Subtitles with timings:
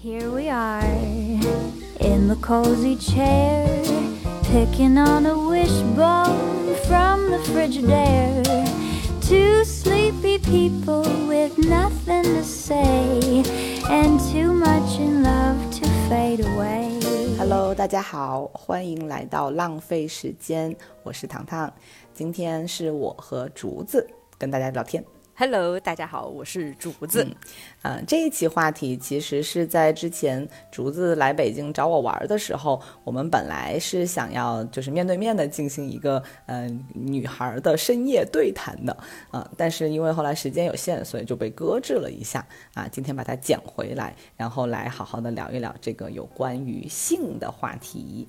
[0.00, 0.80] Here we are
[1.98, 3.66] in the cozy chair,
[4.44, 8.44] picking on a wishbone from the Frigidaire.
[9.20, 13.42] Two sleepy people with nothing to say,
[13.90, 17.00] and too much in love to fade away.
[17.36, 21.72] Hello，大家好，欢迎来到浪费时间，我是糖糖。
[22.14, 24.08] 今天是我和竹子
[24.38, 25.04] 跟大家聊天。
[25.40, 27.24] Hello，大家好，我是竹子。
[27.82, 38.96] 嗯、这一期话题其实是在之前竹子来北京找我玩的时候，我们本来是想要就是面对面的进行一个嗯、女孩的深夜对谈的，
[39.30, 42.88] 啊、但是因为后来时间有限，所以就被搁置了一下啊。
[42.90, 48.26] 今天把它捡回来，然后来好好的聊一聊这个有关于性的话题。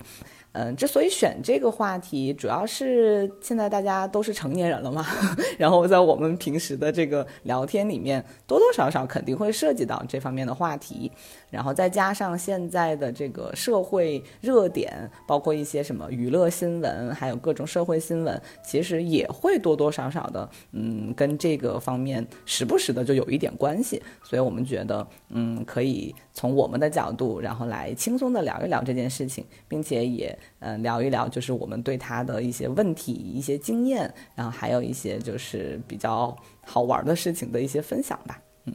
[0.52, 5.06] 嗯，之所以选这个话题，主要是现在大家都是成年人了嘛，
[5.56, 11.10] 然后在我们平时的这个聊天里面，多多少少肯定会涉及到这方面的话题，
[11.50, 38.42] 然后再加上现在的这个社会热点，包括一些什么娱乐新闻，还有各种社会新闻，其实也会多多少少的，嗯，跟这个方面时不时的就有一点关系，所以我们觉得，嗯，可以从我们的角度，然后来轻松的聊一聊这件事情，并且也嗯、聊一聊就是我们对他的一些问题、一些经验，然后还有一些就是比较好玩的事情的一些分享吧。
[38.66, 38.74] 嗯，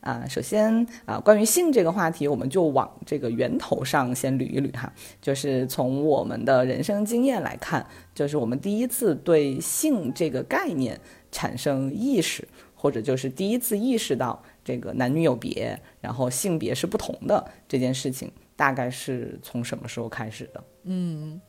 [0.00, 20.62] 啊，首先啊，关于性这个话题，我们就往这个源头上先捋一捋哈，就是从我们的人生经验来看，就是我们第一次对性这个概念产生意识，或者就是第一次意识到这个男女有别，然后性别是不同的这件事情，大概是从什么时候开始的？
[20.84, 21.40] 嗯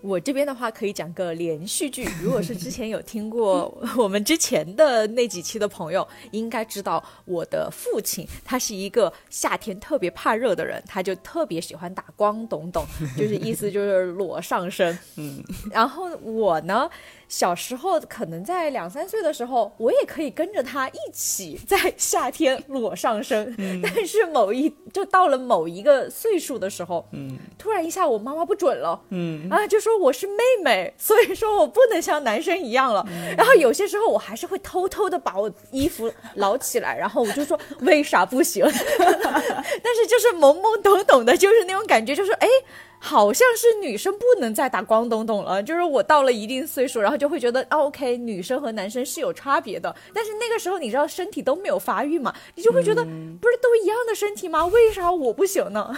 [0.00, 12.84] 我这边的话可以讲个连续剧，如果是之前有听过 我们之前的那几期的朋友，应该知道我的父亲他是一个夏天特别怕热的人，他就特别喜欢打光懂懂，
[13.16, 14.96] 就是意思就是裸上身。
[15.16, 16.88] 嗯，然后我呢。
[17.32, 23.56] 小时候可能在两三岁的时候，我也可以跟着他一起在夏天裸上身。
[23.82, 33.02] 但是某一就到了某一个岁数的时候，嗯，突然一下我妈妈不准了，嗯啊，就说我是妹妹，所以说我不能像男生一样了。
[33.34, 38.62] 然后有些时候我还是会偷偷的把我衣服捞起来，然后我就说为啥不行？
[38.68, 42.46] 但是就是懵懵懂懂的，就是那种感觉，就是哎。
[43.04, 49.92] 好像是女生不能再打光咚咚了，就是我到了一定岁数，然后就会觉得、啊、OK，女生和男生是有差别的。
[50.14, 54.64] 但是那个时候你知道身体都没有发育嘛，你就会觉得、不是都一样的身体吗？
[54.66, 55.92] 为啥我不行呢？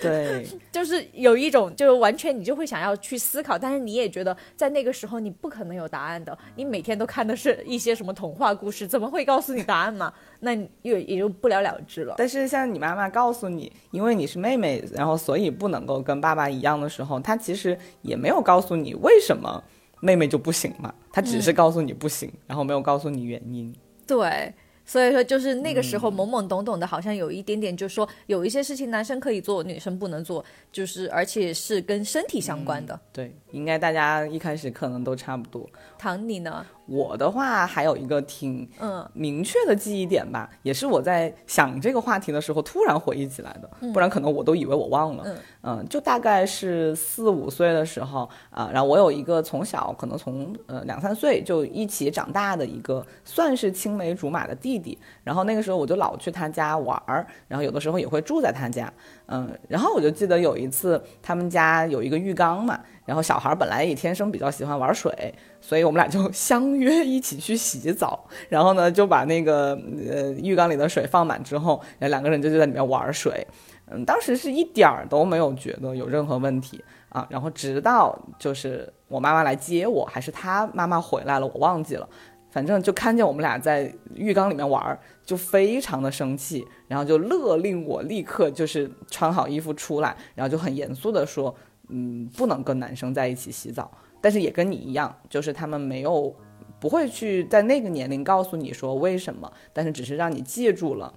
[0.00, 6.36] 对， 就是有一种就是完全你就会想要去思考，但是你也觉得在那个时候你不可能有答案的。
[6.54, 10.10] 你每天都看的是一些什么童话故事，怎么会告诉你答案嘛？
[10.40, 12.14] 那你也也就不了了之了。
[12.16, 19.62] 但是像你妈妈告诉你，因为你是妹妹，然后所以不能够跟爸爸一样的时候，他其实也没有告诉你为什么
[20.00, 23.74] 妹妹就不行嘛，他只是告诉你不行，然后没有告诉你原因。
[24.06, 32.98] 对，所以说就是那个时候懵懵懂懂的，好像有一点点，就是说有一些事情男生可以做，女生不能做，就是而且是跟身体相关的。
[33.12, 35.68] 对，应该大家一开始可能都差不多。
[35.98, 36.64] 唐你呢？
[36.86, 39.06] 我的话还有一个挺嗯。
[39.12, 45.22] 明确的记忆点吧，也是我在想这个话题的时候突然回忆起来的，不然可能我都以为我忘了。
[45.26, 45.36] 嗯。
[45.68, 58.92] 嗯，就大概是四五岁的时候啊、然后我有一个从小可能从呃两三岁就一起长大的一个算是青梅竹马的弟弟，然后那个时候我就老去他家玩儿，然后有的时候也会住在他家，
[59.26, 69.78] 嗯，然后我就记得有一次他们家有一个浴缸嘛，然后小孩本来也天生比较喜欢玩水，所以我们俩就 相约一起去洗澡，然后呢就把那个
[70.10, 73.46] 呃浴缸里的水放满之后，然后两个人就就在里面玩水。
[73.88, 82.08] 嗯，当时是一点儿都没有觉得有任何问题啊，然后直到就是我妈妈来接我，还是她妈妈回来了，我忘记了，
[82.50, 91.54] 反正就看见我们俩在浴缸里面玩，就非常的生气，然后就勒令我立刻就是穿好衣服出来，然后就很严肃的说，
[91.88, 93.90] 嗯，不能跟男生在一起洗澡，
[94.20, 96.34] 但是也跟你一样，就是他们没有
[96.78, 101.12] 不会去在那个年龄告诉你说为什么，但是只是让你记住了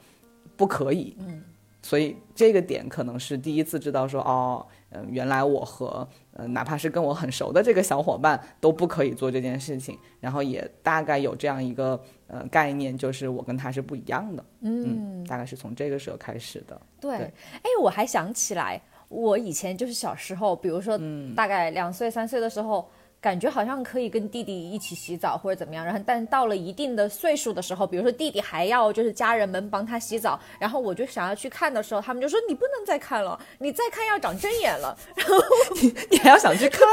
[0.56, 1.44] 不可以，嗯，
[1.82, 17.34] 所以这个点可能是第一次知道说，哦，嗯、原来我和呃哪怕是跟我很熟的这个小伙伴都不可以做这件事情，然后也大概有这样一个呃概念，就是我跟他是不一样的，嗯，大概是从这个时候开始的，对，对。
[17.58, 20.98] 哎，我还想起来，我以前就是小时候，比如说
[21.36, 22.88] 大概两岁三岁的时候，
[23.22, 34.98] 感觉好像可以跟弟弟一起洗澡或者怎么样，然后但到了一定的岁数的时候，比如说弟弟还要就是家人们帮他洗澡，然后我就想要去看的时候，他们就说你不能再看了，你再看要长针眼了。
[35.16, 35.36] 然后
[35.82, 36.88] 你你还要想去看？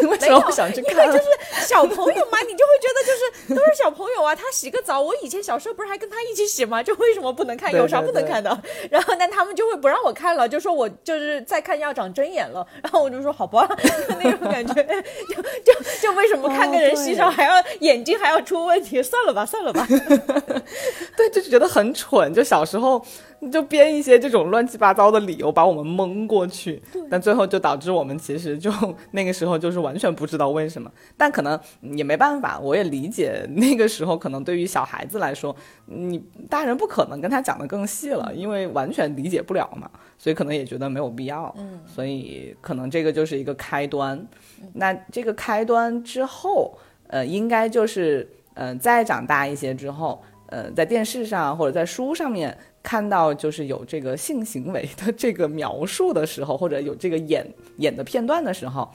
[0.00, 1.06] 你为什么不想去看？
[1.06, 6.82] 因为就是小朋友嘛，你就会觉得就是都是小朋友啊，他洗个澡，我以前小时候不是还跟他一起洗吗？
[6.82, 7.72] 就为什么不能看？
[7.72, 8.62] 有啥不能看的？
[8.90, 12.66] 然后但他们就会不让我看了，就说我就是再看要长针眼了。
[12.82, 13.66] 然后我就说好吧，
[14.22, 15.53] 那种感觉就。
[15.64, 19.02] 就就为什么看个人洗澡还要眼睛还要出问题？
[19.02, 19.86] 算了吧，算了吧。
[21.16, 22.32] 对，就觉得很蠢。
[22.32, 23.04] 就小时候
[23.52, 28.72] 就编一些这种乱七八糟的理由把我们蒙过去，但最后就导致我们其实就
[29.10, 30.90] 那个时候就是完全不知道为什么。
[31.16, 31.58] 但可能
[31.96, 35.54] 也没办法，我也理解那个时候可能对于小孩子来说，
[35.86, 39.90] 你大人不可能跟他讲的更细了，因为完全理解不了嘛。
[40.16, 44.26] 所以可能也觉得没有必要，嗯，所以可能这个就是一个开端。
[44.72, 46.78] 那这个开端之后，
[47.08, 57.44] 呃，应该就是，嗯，再长大一些之后，呃，在电视上或者在书上面看到就是有这个性行为的这个描述的时候，或者有这个演
[57.78, 58.88] 演的片段的时候，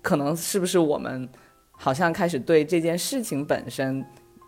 [0.00, 1.28] 可能是不是我们
[1.72, 4.04] 好像开始对这件事情本身。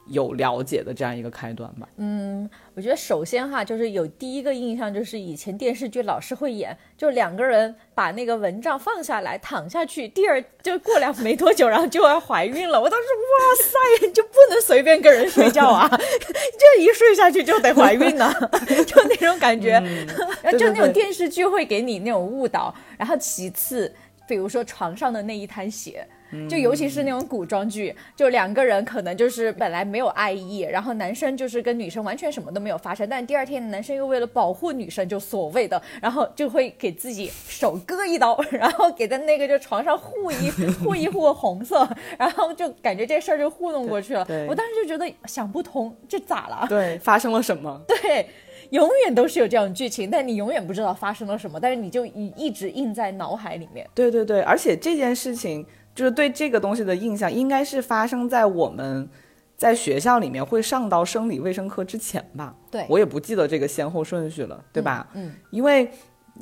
[0.09, 1.89] 有了解的这样一个开端吧。
[1.97, 12.81] 嗯，我觉得首先哈，就是有第一个印象，就是以前电视剧老是会演，就两个人把那个蚊帐放下来躺下去，第二就过两没多久，然后就要怀孕了。
[12.81, 18.33] 我当时哇塞，就不能随便跟人睡觉啊， 这一睡下去就得怀孕呢，
[18.87, 19.83] 就那种感觉，
[20.59, 22.75] 就那种电视剧会给你那种误导。
[22.97, 23.93] 然后其次，
[24.29, 26.07] 比如说床上的那一滩血。
[26.49, 40.51] 就尤其是那种古装剧，就两个人可能就是本来没有爱意，然后男生就是跟女生完全什么都没有发生，但第二天男生又为了保护女生，就所谓的，然后就会给自己手割一刀，然后给在那个就床上护一
[40.83, 41.89] 护一护红色，
[42.19, 44.27] 然后就感觉这事儿就糊弄过去了。
[44.49, 46.67] 我当时就觉得想不通，这咋了？
[46.69, 47.81] 对，发生了什么？
[47.87, 48.29] 对，
[48.71, 53.89] 永远都是有这样剧情，但你永远不知道发生了什么，但是你就一一直印在脑海里面。
[53.95, 55.65] 对对对，而且这件事情。
[55.97, 59.09] 就是对这个东西的印象，应该是发生在我们
[59.57, 62.55] 在学校里面会上到生理卫生课之前吧？
[62.71, 65.09] 对，我也不记得这个先后顺序了，对吧？
[65.15, 65.91] 嗯，因为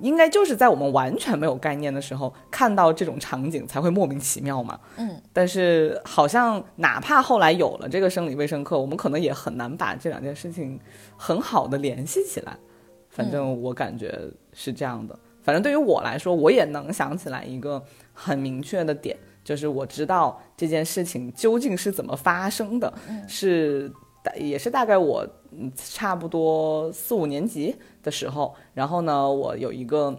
[0.03, 4.81] 应该就是在我们完全没有概念的时候看到这种场景才会莫名其妙嘛。
[4.97, 10.81] 嗯，但是好像哪怕后来有了这个生理卫生课，我们可能也很难把这两件事情
[11.17, 12.57] 很好的联系起来。
[13.09, 14.19] 反正我感觉
[14.53, 15.17] 是这样的。
[15.43, 17.81] 反正对于我来说，我也能想起来一个
[18.13, 19.17] 很明确的点。
[19.45, 22.93] 就是我知道这件事情究竟是怎么发生的，
[23.29, 23.93] 是
[24.23, 30.19] 大也是大概我嗯差不多四五年级的时候，然后呢，我有一个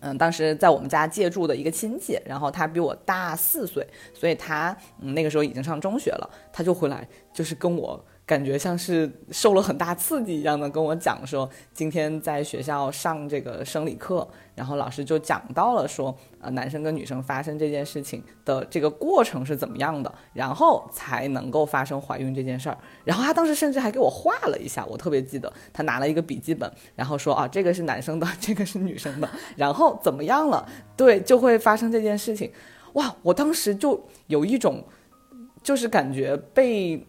[0.00, 8.02] 嗯当时在我们家借住的一个亲戚，然后他比我大四岁，所以他嗯那个时候已经上中学了，他就回来就是跟我。
[8.28, 14.28] 感觉像是受了很大刺激一样的跟我讲说，今天在学校上这个生理课，
[14.58, 22.76] 然后老师就讲到了说，呃，男生跟女生发生这件事情的这个过程是怎么样的，然后才能够发生怀孕这件事儿。
[23.04, 30.68] 然后他当时甚至还给我画了一下，我特别记得，他拿了一个笔记本，然后说啊，这个是男生的，这个是女生的，然后怎么样了？
[30.96, 32.50] 对，就会发生这件事情。
[32.94, 34.84] 哇，我当时就有一种，
[35.62, 37.06] 就是感觉被。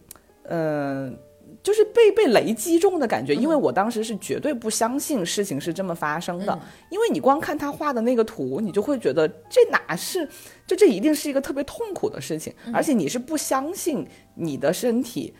[0.52, 1.16] 嗯，
[1.62, 6.58] 就是被被雷击中的感觉，因为我当时是绝对不相信事情是这么发生的，
[6.88, 10.28] 因为你光看他画的那个图，你就会觉得这哪是，
[10.66, 15.34] 就这一定是一个特别痛苦的事情，而且你是不相信你的身体。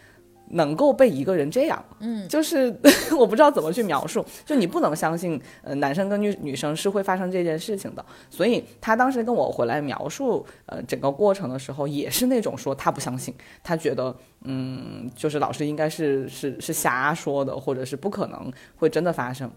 [0.51, 2.75] 能够被一个人这样，嗯，就是
[3.17, 8.05] 我不知道怎么去描述，就你不能相信，呃，男生跟女女生是会发生这件事情的。
[8.29, 19.51] 所以他当时跟我回来描述，呃，整个过程的时候，也是那种说他不相信，他觉得，嗯，就是老师应该是是是瞎说的，或者是不可能会真的发生。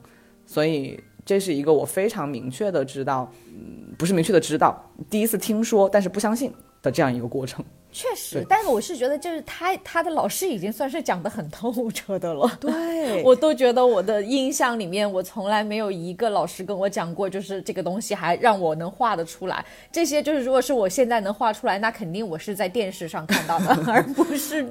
[0.45, 7.63] 所以这是一个我非常明确的知道，嗯，不是明确的知道，第一次听说但是不相信的这样一个过程。
[7.93, 12.51] 确实，但是我是觉得，就是他他的老师已经算是讲的很透彻的了。
[12.59, 19.63] 对， 我都觉得我的印象里面，我从来没有一个老师跟我讲过，就是这个东西还让我能画得出来。
[19.91, 24.67] 这些就是，如果是我现在能画出来，那肯定我是在电视上看到的， 而不是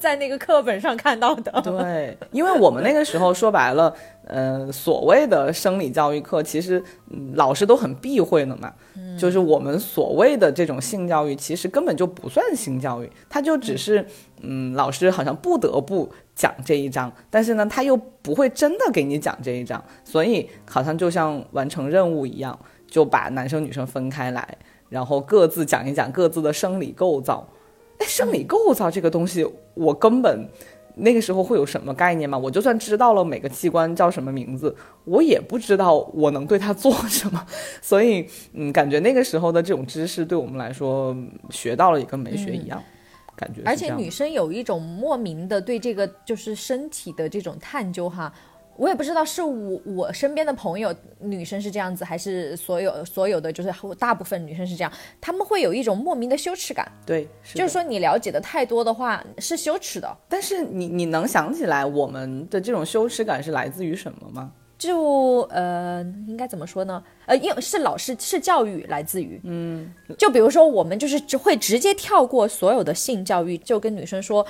[0.00, 1.62] 在那个课本上看到的。
[1.62, 3.94] 对，因为我们那个时候说白了，
[4.26, 6.82] 呃，所谓的生理教育课，其实
[7.34, 8.72] 老师都很避讳的嘛。
[9.18, 14.04] 就是我们所谓的这种性教育，其实根本就不算性教育，它就只是，
[14.40, 27.48] 嗯，老师好像不得不讲这一章，但是呢，他又不会真的给你讲这一章，所以好像就像完成任务一样，就把男生女生分开来，然后各自讲一讲各自的生理构造。
[27.98, 30.46] 哎，生理构造这个东西，我根本
[30.96, 32.36] 那个时候会有什么概念吗？
[32.36, 34.74] 我就算知道了每个器官叫什么名字，
[35.04, 37.46] 我也不知道我能对它做什么。
[37.82, 41.16] 所以，嗯，感觉那个时候的这种知识对我们来说，
[41.50, 42.82] 学到了也跟没学一样，
[43.36, 43.60] 感觉。
[43.64, 48.32] 而且女生有一种莫名的对这个就是身体的这种探究哈。
[48.76, 56.90] 我也不知道是我我身边的朋友女生是这样子，还是所有所有的就是大部分女生是这样，她们会有一种莫名的羞耻感。
[57.04, 60.16] 对，就是说你了解的太多的话是羞耻的。
[60.28, 64.52] 但是你你能想起来我们的这种羞耻感是来自于什么吗？
[64.78, 67.02] 就呃，应该怎么说呢？
[67.24, 74.46] 呃，因为是老师是教育来自于，嗯，就比如说我们就是只会直接跳过所有的性教育，就跟女生说。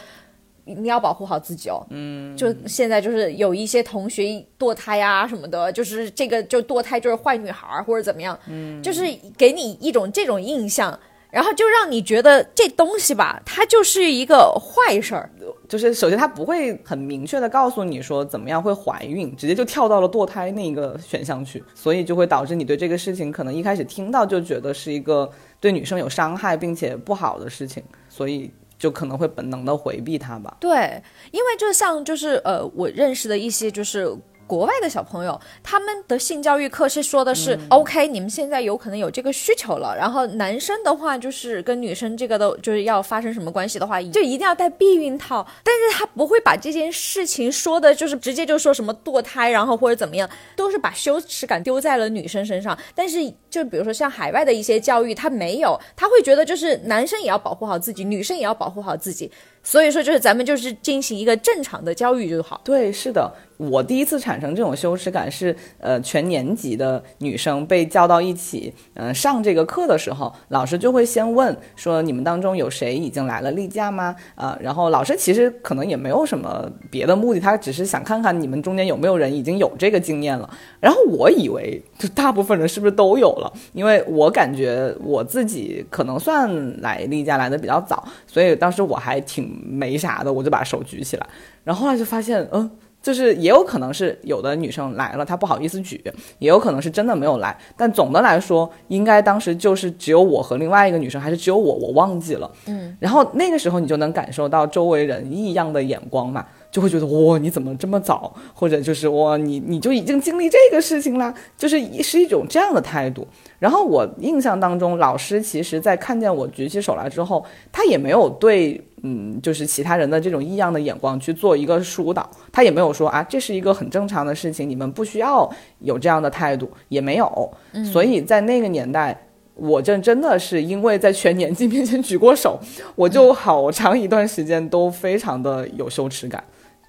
[0.67, 4.25] 你要保护好自己哦，嗯，就现在就是有一些同学
[4.59, 9.03] 堕胎呀什么的，就是这个就堕胎就是坏女孩或者怎么样，嗯，就是
[9.39, 10.99] 给你一种这种印象，
[11.31, 15.31] 然后就让你觉得这东西吧，它就是一个坏事儿。
[15.69, 25.31] 就是首先他不会很明确的告诉你说怎么样会怀孕，直接就跳到了堕胎那个选项去，所以就会导致你对这个事情可能一开始听到就觉得是一个
[25.61, 28.51] 对女生有伤害并且不好的事情，所以。
[28.79, 30.57] 就可能会本能的回避他吧。
[30.61, 34.17] 对，因为就像就是呃，我认识的一些就是。
[34.47, 39.95] 国外的小朋友，他们的性教育课是说的是，OK，你们现在有可能有这个需求了。
[39.97, 45.47] 然后男生的话，就是跟女生这个的，就是要发生什么关系的话，就一定要带避孕套。
[45.65, 52.79] 但是他不会把这件事情说的，就是直接就说什么堕胎，然后或者怎么样，都是把羞耻感丢在了女生身上。
[52.95, 53.19] 但是
[53.51, 59.31] 就比如说像海外的一些教育，他没有，他会觉得就是男生也要保护好自己，女生也要保护好自己。
[59.63, 62.61] 所以说，就是咱们就是进行一个正常的教育就好。
[62.63, 63.29] 对，是的。
[63.57, 74.15] 我第一次产生这种羞耻感是，呃，全年级的女生被叫到一起，嗯，上这个课的时候，老师就会先问说，你们当中有谁已经来了例假吗？
[74.35, 80.49] 啊，然后老师其实可能也没有什么别的目的，他只是想看看你们中间有没有人已经有这个经验了。
[80.81, 83.53] 然后我以为，就大部分人是不是都有了？
[83.73, 91.27] 因为我感觉我自己可能算来例假来的比较早，所以当时我还挺没啥的，我就把手举起来，
[91.65, 92.71] 然后后来就发现，嗯。
[93.07, 96.03] 就是也有可能是有的女生来了，她不好意思举，
[96.41, 97.57] 也有可能是真的没有来。
[97.77, 102.51] 但总的来说，应该当时就是只有我和另外一个女生，还是只有我，我忘记了。
[102.67, 108.35] 嗯，然后那个时候你就能感受到周围人异样的眼光嘛，就会觉得哇，你怎么这么早？
[108.55, 113.27] 或者就是哇，你你就已经经历这个事情了，就是是一种这样的态度。
[113.59, 118.81] 然后我印象当中，老师其实在看见我举起手来之后，他也没有对。
[119.03, 125.49] 嗯，就是其他人的这种异样的眼光去做一个疏导，他也没有说啊，这是一个很正常的事情，你们不需要
[125.81, 127.53] 有这样的态度，也没有。
[127.93, 129.17] 所以在那个年代，
[129.55, 132.59] 我这真的是因为在全年纪面前举过手，
[132.97, 136.43] 我就好长一段时间都非常的有羞耻感，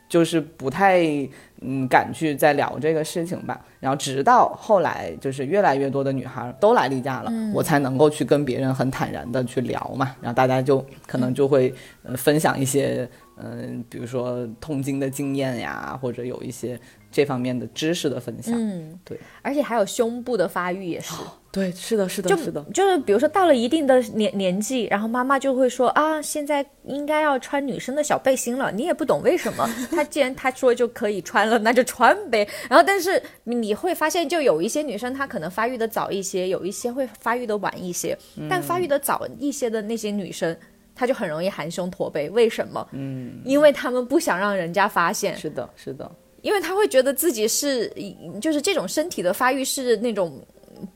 [0.08, 1.28] 就是不太。
[1.60, 3.60] 嗯，敢去再聊这个事情吧。
[3.80, 10.16] 然后直到后来，就是越来越多的女孩都来例假了，我才能够去跟别人很坦然的去聊嘛。
[10.22, 11.74] 然后大家就可能就会
[12.04, 16.80] 呃分享一些嗯，比如说痛经的经验呀，或者有一些。
[17.10, 21.14] 这方面的知识的分享，嗯，对，而且还有胸部的发育也是，
[21.58, 32.48] 对，是的，是的，是的，就是比如说到了一定的年年纪，然后妈妈就会说啊，现在应该要穿女生的小背心了，你也不懂为什么，她既然她说就可以穿了，那就穿呗。
[32.70, 38.16] 然后但是你会发现，就有一些女生她可能发育的早一些，有一些会发育的晚一些，
[38.48, 40.56] 但发育的早一些的那些女生，
[40.94, 42.88] 她就很容易含胸驼背，为什么？
[42.92, 45.36] 嗯，因为她们不想让人家发现。
[45.36, 46.12] 是的，是的。
[46.44, 47.92] 因为她会觉得自己是，
[48.40, 50.40] 就是这种身体的发育是那种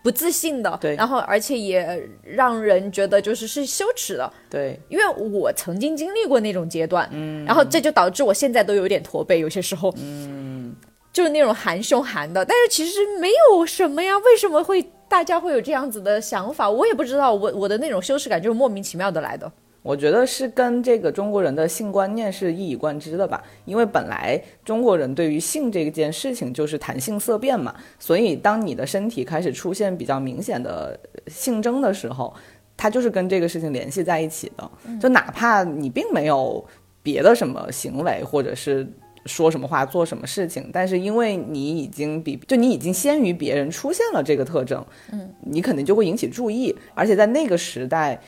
[0.03, 4.79] 不自信的，对，然后而且也让人觉得就是是羞耻的，对。
[4.89, 10.75] 因为我曾经经历过那种阶段，嗯，然后这就导致我现在都有点驼背，有些时候，嗯，
[11.13, 16.69] 就是那种含胸含的，但是其实没有什么呀，为什么会大家会有这样子的想法？
[16.69, 19.51] 我也不知道，我我的那种羞耻感就是莫名其妙的来的。
[19.83, 32.31] 我觉得是跟这个中国人的性观念是一以贯之的吧，因为本来中国人对于性这件事情就是谈性色变嘛，所以当你的身体开始出现比较明显的性征的时候，
[32.77, 34.71] 它就是跟这个事情联系在一起的。
[34.99, 36.63] 就哪怕你并没有
[37.01, 38.87] 别的什么行为，或者是
[39.25, 48.21] 说什么话、做什么事情，但是因为你已经比就你已经先于别人出现了这个特征，嗯，你肯定就会引起注意，而且在那个时代。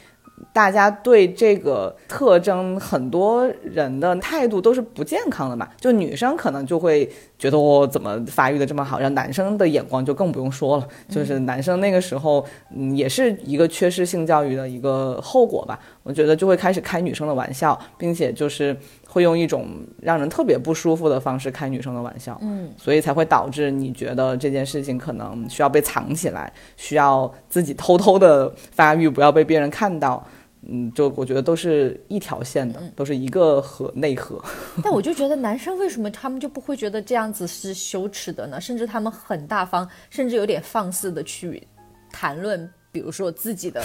[0.51, 5.67] 大家对这个特征，很多人的态度都是不健康的嘛。
[5.79, 7.09] 就女生可能就会
[7.39, 10.87] 觉得我怎么发育的这么好，然后男生的眼光就更不用说了。
[11.09, 15.79] 就是男生那个时候，嗯，也是一个缺失性教育的一个后果吧。
[16.03, 18.75] 我觉得就会开始开女生的玩笑，并且就是
[19.13, 19.67] 会用一种
[20.01, 22.35] 让人特别不舒服的方式开女生的玩笑。
[22.41, 30.25] 嗯，所以才会导致你觉得这件事情可能需要被藏起来，需要自己偷偷的发育，不要被别人看到。
[30.65, 34.41] 嗯，就我觉得都是一条线的，都是一个核内核。
[34.81, 38.61] 但我就觉得男生为什么他们就不会觉得这样子是羞耻的呢？
[38.61, 41.61] 甚至他们很大方，甚至有点放肆的去
[42.09, 43.83] 谈论，比如说自己的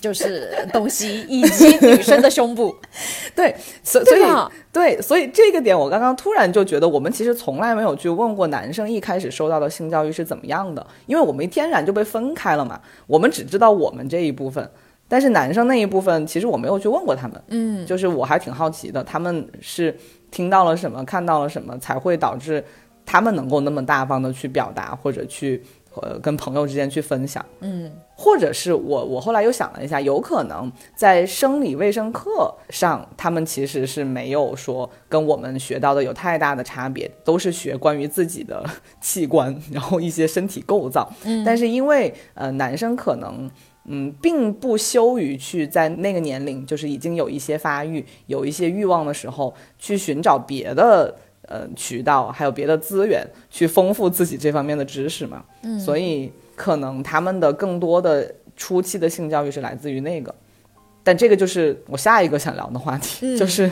[0.00, 2.74] 就是东西，以及女生的胸部。
[3.34, 4.22] 对，所所以
[4.72, 14.68] 对，所以这个点我刚刚突然就觉得，我们其实从来没有去问过男生一开始受到的性教育是怎么样的，因为我们天然就被分开了嘛，我们只知道我们这一部分。
[15.08, 19.96] 但是男生那一部分，其实我没有去问过他们，嗯，就是我还挺好奇的，他们是
[20.32, 22.64] 听到了什么，看到了什么，才会导致
[23.04, 25.62] 他们能够那么大方的去表达，或者去
[26.02, 38.64] 呃跟朋友之间去分享，嗯，或者是我我后来又想了一下，有可能在生理卫生课上，他们其实是没有说跟我们学到的有太大的差别，都是学关于自己的
[39.00, 43.50] 器官，然后一些身体构造，嗯，但是因为呃男生可能。
[43.88, 51.14] 嗯，并不羞于去在那个年龄，就是已经有一些发育、有一些欲望的时候，去寻找别的
[51.46, 55.44] 呃渠道，还有别的资源，去丰富自己这方面的知识嘛。
[55.62, 60.34] 嗯，所以可能他们的更多的初期的性教育是来自于那个，
[61.02, 63.70] 但这个就是我下一个想聊的话题，就是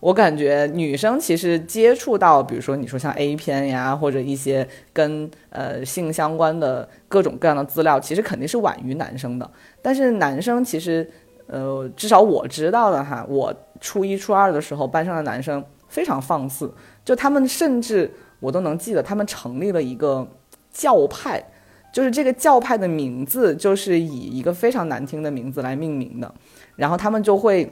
[0.00, 9.48] 我感觉女生其实接触到，比如说你说像 A 片呀，或者一些跟呃性相关的各种各样的资料，其实肯定是晚于男生的。
[9.80, 11.08] 但是男生其实，
[11.46, 16.72] 呃，至少我知道的哈，我初一初二的时候，班上的男生非常放肆，
[17.04, 20.26] 就他们甚至我都能记得，他们成立了一个
[20.72, 21.44] 教派，
[21.92, 26.34] 就是这个教派的名字就是以一个非常难听的名字来命名的，
[26.76, 27.70] 然后他们就会。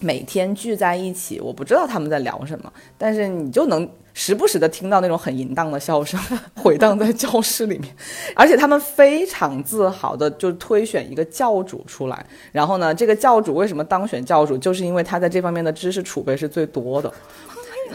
[0.00, 6.20] 每天聚在一起，我不知道他们在聊什么，但是你就能时不时的听到那种很淫荡的笑声
[6.54, 7.92] 回荡在教室里面，
[8.36, 17.12] 而且他们非常自豪的就推选一个教主出来，然后呢，这个教主为什么当选教主，就是因为他在这方面的知识储备是最多的。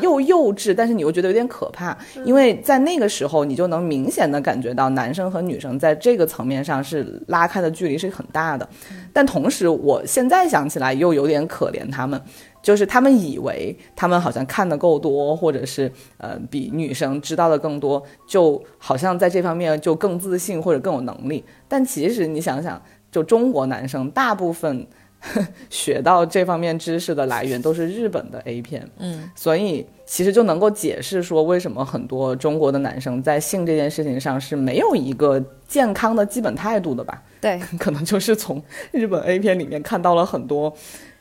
[0.02, 8.68] 又幼稚，但是你又觉得有点可怕，因为在那个时候，你就能明显的感觉到男生和女生在这个层面上是拉开的距离是很大的。
[9.12, 12.22] 但同时，我现在想起来又有点可怜他们，
[12.62, 21.44] 就是他们以为他们好像看得够多，或者是呃比女生知道的更多，就好像在这方面就更自信或者更有能力。
[21.68, 24.88] 但其实你想想，就中国男生大部分。
[25.70, 37.22] 学到这方面知识的来源都是日本的 A 片，嗯，所以其实就能够解释说为什么很多中国的男生在性这件事情上是没有一个健康的基本态度的吧？
[37.40, 40.74] 对， 可能就是从日本 A 片里面看到了很多，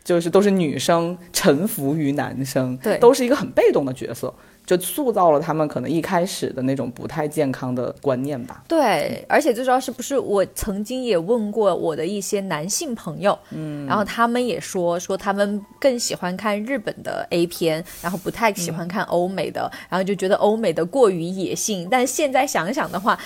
[0.04, 2.98] 就是都是女生臣服于男生，对。
[2.98, 4.32] 都是一个很被动的角色，
[4.64, 8.62] 就塑造了他们可能一开始的那种不太健康的观念吧。
[8.68, 21.88] 对，而且最主要是不是我曾经也问过我的一些男性朋友，嗯，然后他们也说说他们更喜欢看日本的 A 片，然后不太喜欢看欧美的，然后就觉得欧美的过于野性。
[21.90, 23.18] 但现在想想的话。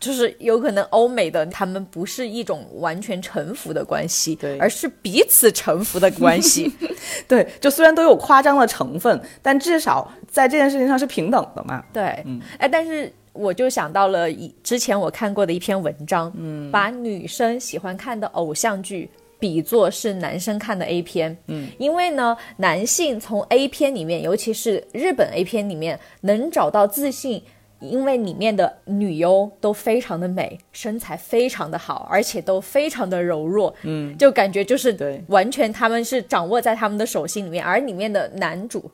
[0.00, 6.72] 就是有可能欧美的他们不是一种完全臣服的关系，对而是彼此臣服的关系。
[7.28, 11.84] 对，就虽然都有夸张的成分，但至少在这件事情上是平等的嘛。
[11.92, 27.42] 对，嗯哎，但是我就想到了以之前我看过的一篇文章，嗯，把女生喜欢看的偶像剧比作是男生看的 A 片，嗯，因为呢，男性从 A 片里面，尤其是日本 A 片里面，能找到自信。
[27.80, 38.90] 因为里面的女优都非常的美，身材非常的好，而且都非常的柔弱，嗯，就感觉就是对完全他们是掌握在他们的手心里面，而里面的男主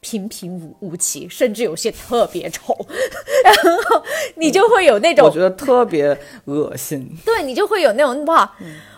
[0.00, 2.76] 平平无无奇，甚至有些特别丑，
[3.44, 4.02] 然后
[4.34, 6.16] 你就会有那种我觉得特别
[6.46, 7.08] 恶心。
[7.24, 8.52] 对你就会有那种哇，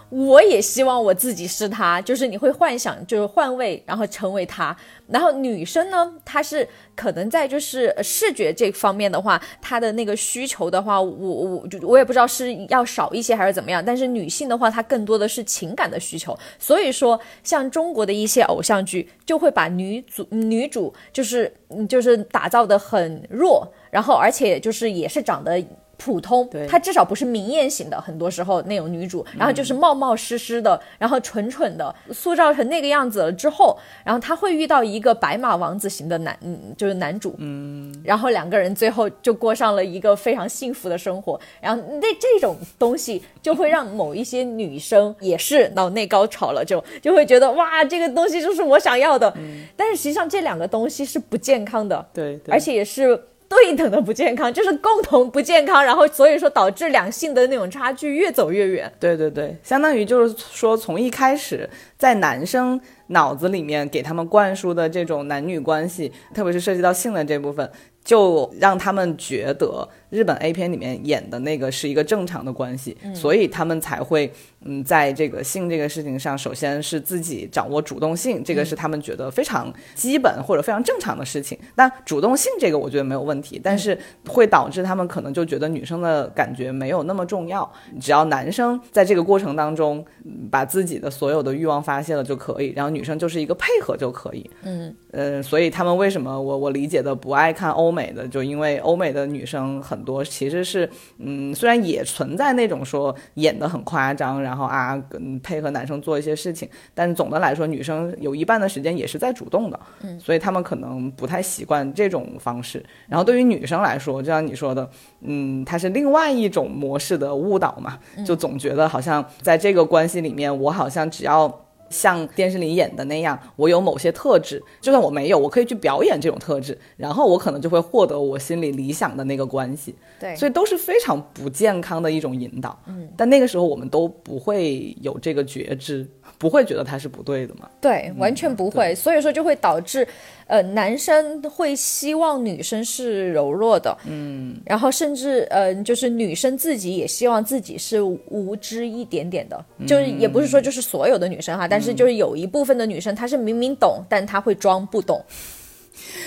[0.08, 4.74] 我也希望我自己是他，就是你会幻想，就是换位，然后成为他。
[5.08, 13.84] 然后女生呢，她是可能在就是视觉这方面的话，她的那个需求的话，我我我也不知道是要少一些还是怎么样。
[13.84, 16.36] 但是女性的话，她更多的是情感的需求。
[16.58, 21.52] 所以说，像中国的一些偶像剧，就会把女主 女主就是
[21.88, 25.62] 就是打造的很弱，然后而且就是也是长得。
[25.96, 49.32] 普通对，她至少不是明艳型的，很多时候那种女主，然后就是冒冒失失的，然后蠢蠢的，塑造成那个样子了之后，然后她会遇到一个白马王子型的男，嗯，就是男主，嗯，然后两个人最后就过上了一个非常幸福的生活，然后那这种东西就会让某一些女生也是脑内高潮了，就就会觉得哇，这个东西就是我想要的，
[49.76, 52.52] 但是实际上这两个东西是不健康的，对，对。
[52.52, 58.92] 而且也是对等的不健康， 就是共同不健康，然后所以说导致两性的那种差距越走越远。
[58.98, 67.70] 对对对，相当于就是说，从一开始在男生脑子里面给他们灌输的这种男女关系，特别是涉及到性的这部分，
[68.04, 74.32] 就让他们觉得日本 A 片里面演的那个是一个正常的关系，所以他们才会
[74.64, 81.58] 嗯，在这个性这个事情上，首先是自己掌握主动性，这个是他们觉得非常基本或者非常正常的事情。
[81.74, 94.48] 那主动性这个我觉得没有问题，但是会导致他们可能就觉得女生的感觉没有那么重要，只要男生在这个过程当中嗯把自己的所有的欲望发泄了就可以，然后女生就是一个配合就可以。
[94.62, 112.84] 嗯，呃，所以他们为什么我我理解的不爱看欧美的，就因为欧美的女生很多其实是，嗯，虽然也存在那种说演的很夸张，然后啊，嗯配合男生做一些事情，但总的来说，女生有一半的时间也是在主动的，嗯，所以他们可能不太习惯这种方式。
[113.08, 114.88] 然后对于女生来说，就像你说的，
[115.20, 121.65] 嗯，它是另外一种模式的误导嘛，就总觉得好像在这个关系里面，我好像只要。
[121.90, 129.94] 像电视里演的那样，我有某些特质，就算我没有，我可以去表演这种特质，然后我可能就会获得我心里理想的那个关系。
[130.18, 130.34] 对。
[130.36, 132.78] 所以都是非常不健康的一种引导。
[132.86, 136.06] 嗯，但那个时候我们都不会有这个觉知，
[136.38, 137.68] 不会觉得它是不对的嘛。
[137.80, 140.06] 对，完全不会，所以说就会导致，
[140.46, 155.24] 呃，男生会希望女生是柔弱的，嗯，然后甚至呃，就是女生自己也希望自己是无知一点点的，就是也不是说就是所有的女生哈，但是就是有一部分的女生她是明明懂，但她会装不懂，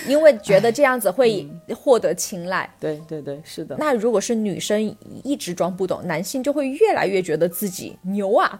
[0.07, 2.69] 因为觉得这样子会获得青睐。
[2.79, 3.75] 对对对，是的。
[3.77, 8.59] 那如果是女生一直装不懂，男性就会越来越觉得自己牛啊，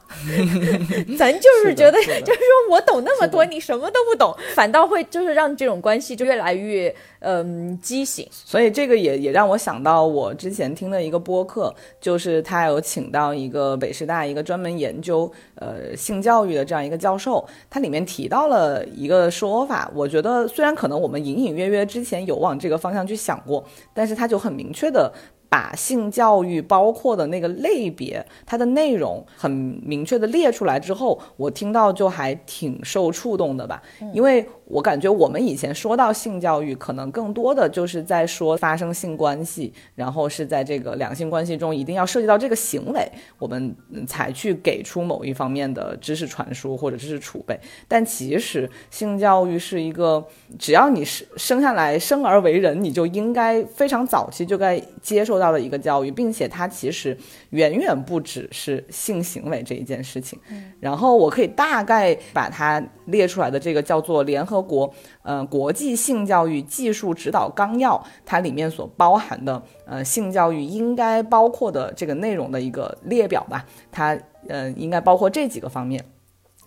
[1.18, 8.28] 咱就是觉得，是是就是说我懂那么多，你什么都不懂，反倒会就是让这种关系就越来越嗯畸形。
[8.32, 25.12] 所以这个也也让我想到我之前听的一个播客，就是他有请到一个北师大一个专门研究呃性教育的这样一个教授，他里面提到了一个说法，我觉得虽然可能我们隐隐约约之前有往这个方向去想过，但是他就很明确的。
[25.52, 33.82] 把性教育包括的那个类别，它的内容很明确的列出来之后，我听到就还挺受触动的吧，
[34.14, 47.60] 因为我感觉我们以前说到性教育，可能更多的就是在说发生性关系，然后是在这个两性关系中一定要涉及到这个行为，我们才去给出某一方面的知识传输或者知识储备。
[47.88, 50.24] 但其实性教育是一个，
[50.60, 57.18] 只要你是生下来生而为人，你就应该非常早期就该接受到的一个教育，并且它其实
[57.50, 60.40] 远远不只是性行为这一件事情。
[60.80, 64.94] 然后我可以大概把它列出来的这个叫做联合国
[65.24, 74.18] 呃国际性教育技术指导纲要，它里面所包含的呃性教育应该包括的这个内容的一个列表吧，它
[74.48, 76.04] 呃应该包括这几个方面，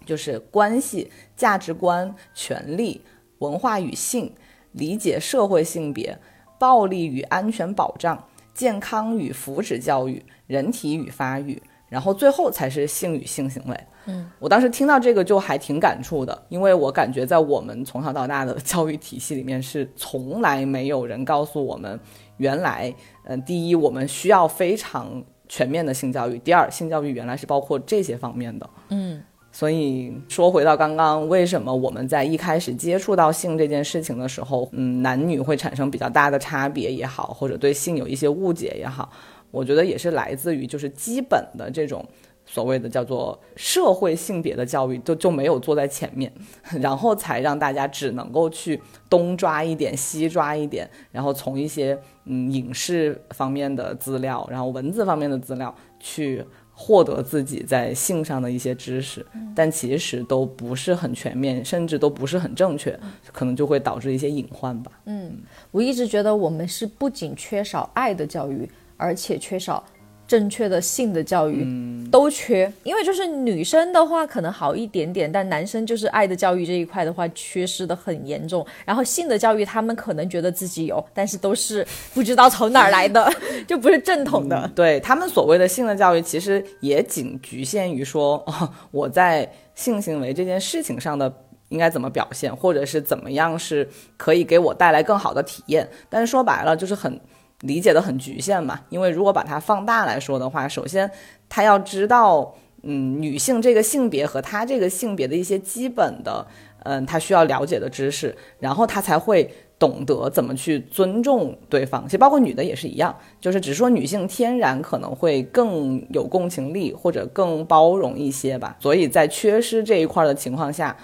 [0.05, 3.00] 就是关系、价值观、权利、
[3.38, 4.35] 文化与性、
[4.72, 6.18] 理解社会性别、
[6.59, 13.81] 暴力与安全保障、健康与福祉教育、人体与发育，然后最后才是性与性行为。
[14.07, 21.99] 嗯，我当时听到这个就还挺感触的，因为我感觉在我们从小到大的教育体系里面是从来没有人告诉我们，
[22.38, 22.93] 原来，
[23.25, 28.69] 嗯、第一我们需要非常全面的性教育，第二性教育原来是包括这些方面的。
[28.88, 39.11] 嗯，所以说回到刚刚，为什么我们在一开始接触到性这件事情的时候，嗯，男女会产生比较大的差别也好，或者对性有一些误解也好，
[39.51, 42.05] 我觉得也是来自于就是基本的这种
[42.53, 46.31] 所谓的叫做社会性别的教育，就就没有坐在前面，
[46.83, 56.45] 然后才让大家只能够去东抓一点西抓一点，然后从一些嗯影视方面的资料，然后文字方面的资料去。
[56.75, 62.99] 获得自己在性上的一些知识，但其实都不是很全面，甚至都不是很正确，
[63.31, 64.91] 可能就会导致一些隐患吧。
[65.05, 65.37] 嗯
[65.71, 69.85] 我一直觉得我们是不仅缺少爱的教育，而且缺少
[70.33, 71.62] 正确的性的教育，
[72.11, 72.73] 都缺。
[72.85, 78.66] 因为就是女生的话可能好一点点，但男生就是爱的教育这一块的话缺失的很严重。
[78.87, 83.31] 然后性的教育，他们可能觉得自己有，但是都是不知道从哪儿来的，
[83.68, 84.66] 就不是正统的。
[84.75, 91.31] 对他们所谓的性的教育，其实也仅局限于说，哦， 我在性行为这件事情上的
[91.68, 95.87] 应该怎么表现，或者是怎么样是可以给我带来更好的体验。
[96.09, 97.21] 但是说白了，就是很。
[97.62, 101.11] 理解的很局限嘛，因为如果把它放大来说的话，首先
[101.48, 106.46] 他要知道，嗯，女性这个性别和他这个性别的一些基本的，
[106.85, 109.48] 嗯，他需要了解的知识，然后他才会
[109.79, 112.05] 懂得怎么去尊重对方。
[112.05, 120.96] 其实包括女的也是一样，就是只是说女性天然可能会更有共情力或者更包容一些吧，所以在缺失这一块的情况下。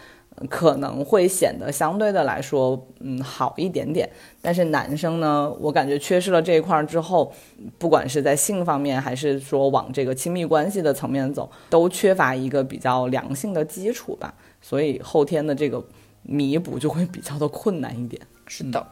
[0.49, 4.09] 可能会显得相对的来说，嗯，好一点点。
[4.41, 7.33] 但是男生呢，我感觉缺失了这一块之后，
[7.79, 14.35] 不管是在性方面，还是说往这个亲密关系的层面走，都缺乏一个比较良性的基础吧。
[14.61, 15.83] 所以后天的这个
[16.23, 18.21] 弥补就会比较的困难一点。
[18.47, 18.87] 是的。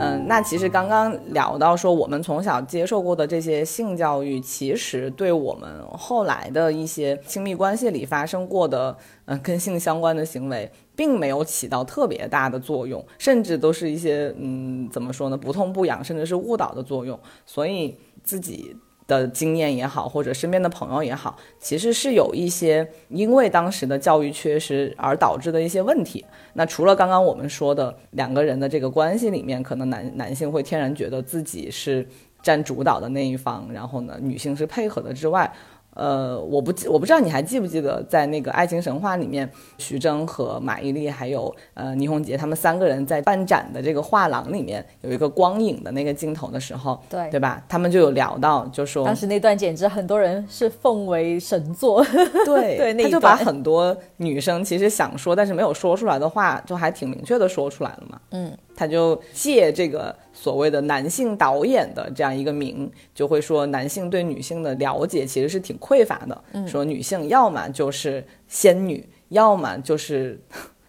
[0.00, 17.20] 嗯那其实刚刚聊到说，我们从小接受过的这些性教育，其实对我们后来的一些亲密关系里发生过的，嗯， 跟性相关的行为，并没有起到特别大的作用，甚至都是一些，嗯，怎么说呢，不痛不痒，甚至是误导的作用。
[17.44, 18.74] 所以自己。
[19.10, 26.24] 的经验也好，或者身边的朋友也好，其实是有一些因为当时的教育缺失而导致的一些问题。
[26.52, 32.06] 那除了刚刚我们说的两个人的这个关系里面，可能男男性会天然觉得自己是
[32.40, 35.52] 占主导的那一方，然后呢，女性是配合的之外。
[35.94, 47.62] 呃，我不记，我不知道你还记不记得，在那个《爱情神话》里面，徐峥和马伊琍还有呃倪虹洁他们三个人在办展的这个画廊里面有一个光影的那个镜头的时候，对对吧？
[47.68, 52.04] 他们就有聊到，就说当时那段简直很多人是奉为神作，
[52.46, 58.20] 对 对，他就把很多女生其实想说但是没有说出来的话，就还挺明确的说出来了嘛。
[58.30, 60.14] 嗯，他就借这个。
[60.40, 66.66] 所谓的男性导演的这样一个名，就会说男性对女性的了解其实是挺匮乏的。
[66.66, 70.40] 说女性要么就是仙女，要么就是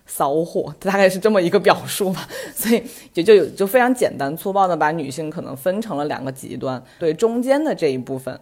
[0.06, 2.26] 骚货，大概是这么一个表述吧。
[2.56, 2.82] 所以
[3.14, 8.40] 也就有就非常简单粗暴的把女性可能分成了两个极端，对中间的这一部分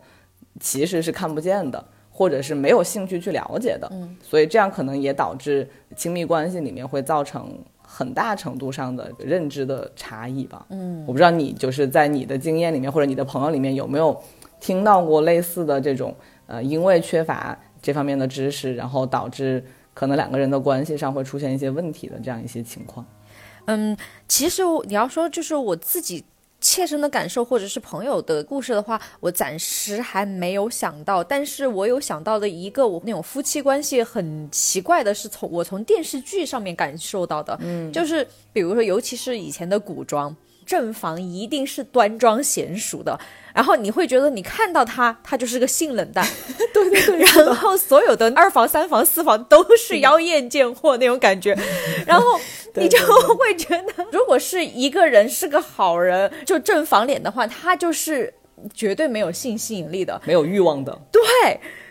[0.60, 3.89] 其实是看不见的，或者是没有兴趣去了解的。
[3.91, 7.58] 嗯，所以这样可能也导致亲密关系里面会造成。
[7.91, 10.63] 很大程度上的认知的差异吧。
[10.69, 14.15] 嗯，我不知道你就是在你的经验里面或者你的朋友里面有没有
[14.60, 23.04] 听到过类似的这种，呃，因为缺乏这方面的知识，然后导致可能两个人的关系上会出现一些问题的这样一些情况。
[23.65, 23.97] 嗯，
[24.28, 26.23] 其实你要说就是我自己。
[26.62, 31.24] 切身的感受，或者是朋友的故事的话，我暂时还没有想到。
[31.24, 37.58] 但是我有想到的一个，我那种夫妻关系很奇怪的，是从我从电视剧上面感受到的。
[37.62, 40.36] 嗯，就是比如说，尤其是以前的古装。
[40.65, 43.19] 正房一定是端庄娴熟的，
[43.56, 46.24] 然后你会觉得你看到他，他就是个性冷淡，
[46.72, 51.58] 对对对，然后所有的二房、三房、四房都是妖艳贱货那种感觉，
[52.06, 52.39] 然后
[52.75, 52.97] 你就
[53.36, 58.34] 会觉得， 如果是一个人是个好人，就正房脸的话，他就是
[58.73, 61.21] 绝对没有性吸引力的，没有欲望的，对。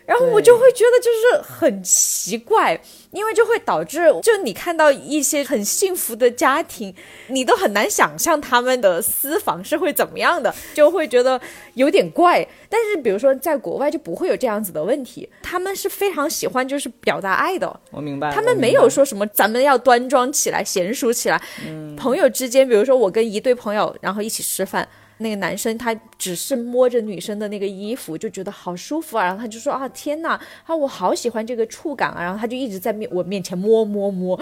[0.09, 6.95] 然后我就会觉得就是很奇怪，因为就会导致，就你看到一些很幸福的家庭，
[7.27, 11.39] 你都很难想象他们的私房是会怎么样的，就会觉得
[11.75, 12.43] 有点怪。
[12.71, 17.79] 但是比如说在国外就不会有这样子的问题，他们是非常喜欢就是表达爱的。
[17.91, 18.33] 我明白。
[18.33, 21.39] 他们没有说什么咱们要端庄起来、娴熟起来。
[21.67, 21.95] 嗯。
[21.97, 24.89] 朋友之间，比如说我跟一对朋友，然后一起吃饭。
[25.19, 34.39] 那个男生他只是摸着女生的那个衣服就觉得好舒服啊，然后他就说啊天呐啊我好喜欢这个触感啊，然后他就一直在面我面前摸摸摸，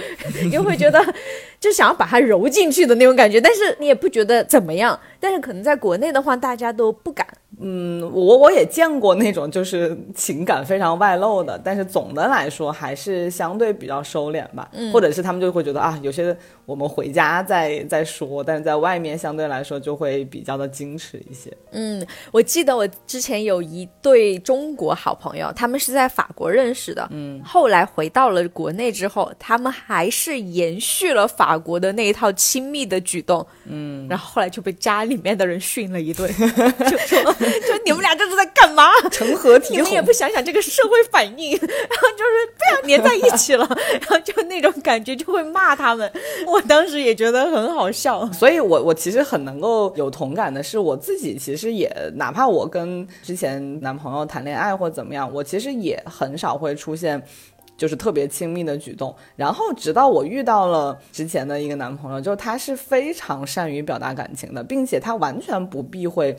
[0.53, 1.03] 就 会觉得
[1.59, 7.27] 就想要把它揉进去的那种感觉，但是你也不觉得怎么样，但是可能在国内的话大家都不敢。
[7.59, 14.69] 嗯，我我也见过那种就是情感非常外露的，但是总的来说还是相对比较收敛吧。
[14.73, 21.51] 嗯，或者是他们就会觉得啊，有些我们回家再再说，但是在外面相对来说就会比较的矜持一些。
[21.71, 27.09] 嗯，我记得我之前有一对中国好朋友，他们是在法国认识的。
[27.11, 33.47] 嗯，后来回到了国内之后，他们还是延续了法国的那一套亲密的举动。
[33.65, 36.29] 嗯，然后后来就被家里面的人训了一顿，
[36.91, 37.36] 就说。
[37.67, 38.91] 就你们俩这是在干嘛？
[39.11, 40.03] 成何体统你们也？
[40.03, 43.67] 不想想这个社会反应， 然后就是不想粘在一起了，
[44.01, 46.11] 然后就那种感觉就会骂他们。
[46.47, 48.31] 我当时也觉得很好笑。
[48.33, 57.23] 所以我我其实很能够有同感的是，我自己其实也哪怕我跟之前男朋友谈恋爱或怎么样，我其实也很少会出现。
[57.79, 66.35] 就是特别亲密的举动，然后直到我遇到了之前的一个男朋友，就是他是非常善于表达感情的，并且他完全不避讳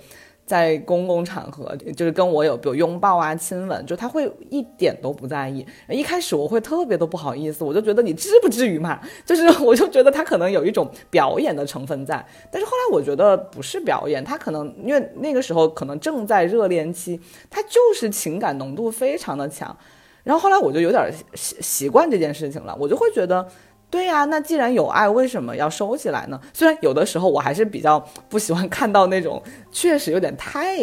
[0.47, 5.63] 在公共场合，就是跟我有比如拥抱啊、亲吻，就他会一点都不在意。
[5.89, 12.25] 一开始我会特别的不好意思，我就觉得你至不至于嘛， 就是我就觉得他可能有一种表演的成分在。
[12.49, 19.75] 但是后来我觉得不是表演，他可能因为那个时候可能正在热恋期，他就是情感浓度非常的强。
[20.23, 23.47] 然后后来我就有点习习惯这件事情了，我就会觉得，
[23.89, 26.39] 对呀，那既然有爱，为什么要收起来呢？
[26.53, 27.97] 虽然有的时候我还是比较
[28.27, 30.77] 不喜欢看到那种确实有点太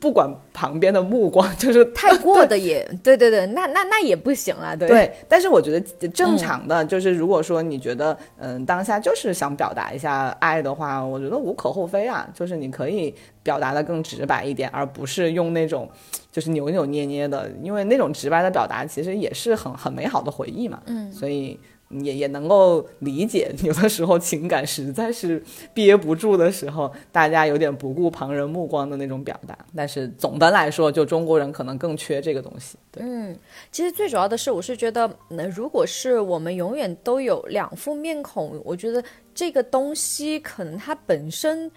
[0.00, 5.12] 不管旁边的目光， 就是太过的也对对对，那那那也不行啊，对对。
[5.28, 15.88] 但是我觉得正常的就是，如果说你觉得嗯当下就是想表达一下爱的话，我觉得无可厚非啊，就是你可以表达的更直白一点，而不是用那种。
[16.30, 20.80] 就是扭扭捏捏的，因为那种直白的表达其实也是很很美好的回忆嘛。
[20.86, 21.58] 嗯，所以
[21.90, 29.56] 也也能够理解， 有的时候情感实在是憋不住的时候，大家有点不顾旁人目光的那种表达。
[29.74, 32.76] 但是总的来说，就中国人可能更缺这个东西。
[32.92, 33.36] 对，嗯，
[33.72, 39.02] 其实最主要的是，我是觉得，那如果是我们永远都有两副面孔，我觉得
[39.34, 41.70] 这个东西可能它本身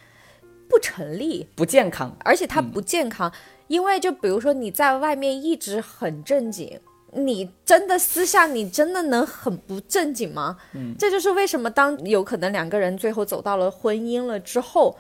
[0.68, 3.32] 不成立，不健康，而且它不健康。
[3.68, 6.78] 因为就比如说你在外面一直很正经，
[7.14, 10.58] 你真的私下你真的能很不正经吗？
[10.74, 14.98] 嗯，这就是为什么当有可能两个人最后走到了婚姻了之后，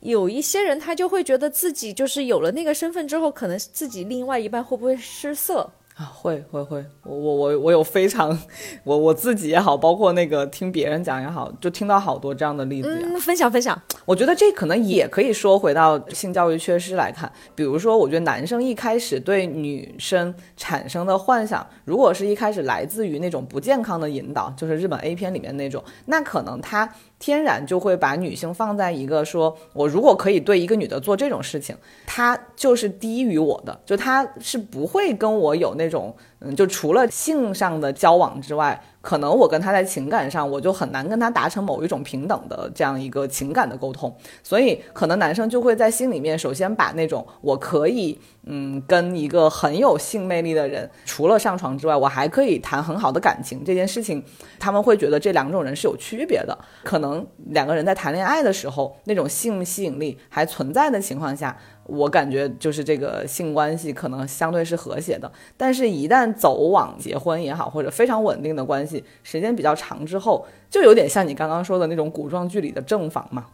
[0.00, 5.70] 有一些人他就会觉得自己就是有了那个身份之后，可能自己另外一半会不会失色？
[5.96, 8.38] 啊，会会会，我我我我有非常，
[8.84, 13.00] 我我自己也好，包括那个听别人讲也好，就听到好多这样的例子呀。
[13.02, 13.80] 嗯，分享分享。
[14.04, 26.86] 我觉得这可能也可以说回到性教育缺失来看，比如说，我觉得男生一开始对女生产生的幻想，如果是一开始来自于那种不健康的引导，就是日本 A 片里面那种，那可能他。
[27.18, 31.76] 天然就会把女性放在一个说，我如果可以对一个女的做这种事情，
[32.06, 38.82] 她就是低于我的，就她是不会跟我有那种，嗯，就除了性上的交往之外。
[39.00, 54.24] 可能我跟她在情感上，我就很难跟她达成某一种平等的这样一个情感的沟通，所以可能男生就会在心里面首先把那种我可以嗯跟一个很有性魅力的人，除了上床之外，我还可以谈很好的感情这件事情，
[54.58, 56.56] 他们会觉得这两种人是有区别的。
[56.82, 61.56] 可能两个人在谈恋爱的时候，那种性吸引力还存在的情况下。
[61.88, 73.46] 我感觉就是这个性关系可能相对是和谐的，但是，一旦走往结婚也好，或者非常稳定的关系，时间比较长之后，就有点像你刚刚说的那种古装剧里的正房嘛，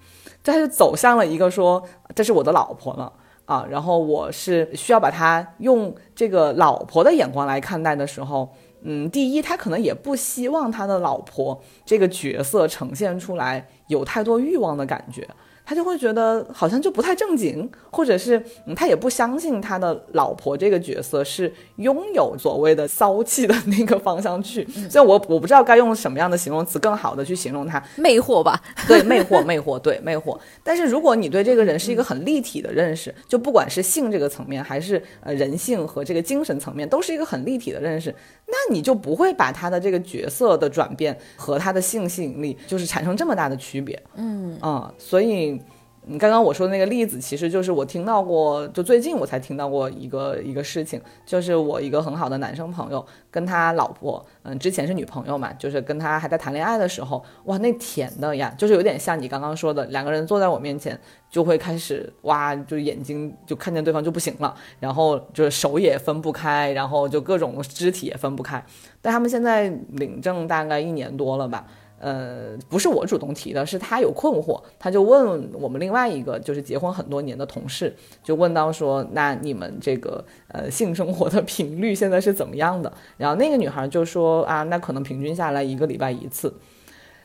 [0.42, 1.82] 这他就走向了一个说
[2.14, 3.12] 这是我的老婆了
[3.52, 8.48] 啊，然后我是需要把他用这个老婆的眼光来看待的时候，
[8.80, 15.28] 嗯，第一，他可能也不希望他的老婆这个角色呈现出来有太多欲望的感觉。
[15.64, 24.66] 他就会觉得好像就不太正经，或者是嗯，他也不相信他的老婆这个角色是拥有所谓的骚气的那个方向去。
[24.90, 28.60] 所以，我我不知道该用什么样的形容词更好的去形容他，魅惑吧？
[28.88, 30.38] 对，魅惑，魅惑，对，魅惑。
[30.62, 38.14] 但是，如果你对这个人是一个很立体的认识，就不管是性这个层面，还是呃人性和这个精神层面，都是一个很立体的认识，
[38.46, 44.02] 那你就不会把他的这个角色的转变和他的性吸引力就是产生这么大的区别。
[44.16, 45.61] 嗯啊，所以。
[46.04, 60.98] 你刚刚我说的那个例子，其实就是我听到过，就最近我才听到过一个一个事情，就是我一个很好的男生朋友跟他老婆，嗯，之前是女朋友嘛，就是跟他还在谈恋爱的时候，哇，那甜的呀，就是有点像你刚刚说的，两个人坐在我面前
[61.30, 68.64] 就会开始哇，就眼睛就看见对方就不行了，然后就是手也分不开，然后就各种肢体也分不开。
[69.00, 71.64] 但他们现在领证大概一年多了吧。
[72.02, 82.92] 呃，不是我主动提的，是他有困惑，他就问我们另外一个就是结婚很多年的同事，就问到说，那你们这个呃性生活的频率现在是怎么样的？
[83.16, 86.52] 然后那个女孩就说啊，那可能平均下来一个礼拜一次，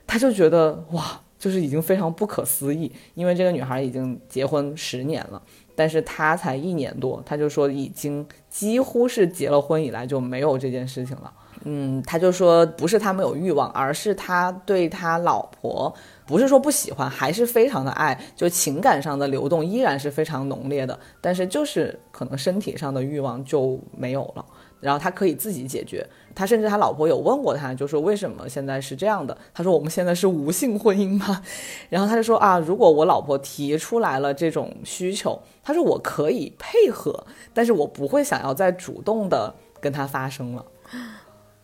[0.06, 5.42] 他就觉得哇，就是已经非常不可思议，因为这个女孩已经结婚十年了，
[5.76, 11.34] 但是他才一年多，他就说已经几乎是结了婚以来就没有这件事情了。
[11.64, 15.94] 嗯，他就说不是他没有欲望，而是他对他老婆
[16.26, 24.46] 不是说不喜欢，还是非常的爱，就情感上的流动依然是非常浓烈的，但是就是可能身体上的欲望就没有了。
[24.80, 29.36] 然后他可以自己解决，他甚至他老婆有问过他，就说为什么现在是这样的？
[29.52, 31.42] 他说我们现在是无性婚姻吗？
[31.90, 37.26] 然后他就说啊，如果我老婆提出来了这种需求，他说我可以配合，
[37.56, 40.64] 但是我不会想要再主动的跟他发生了。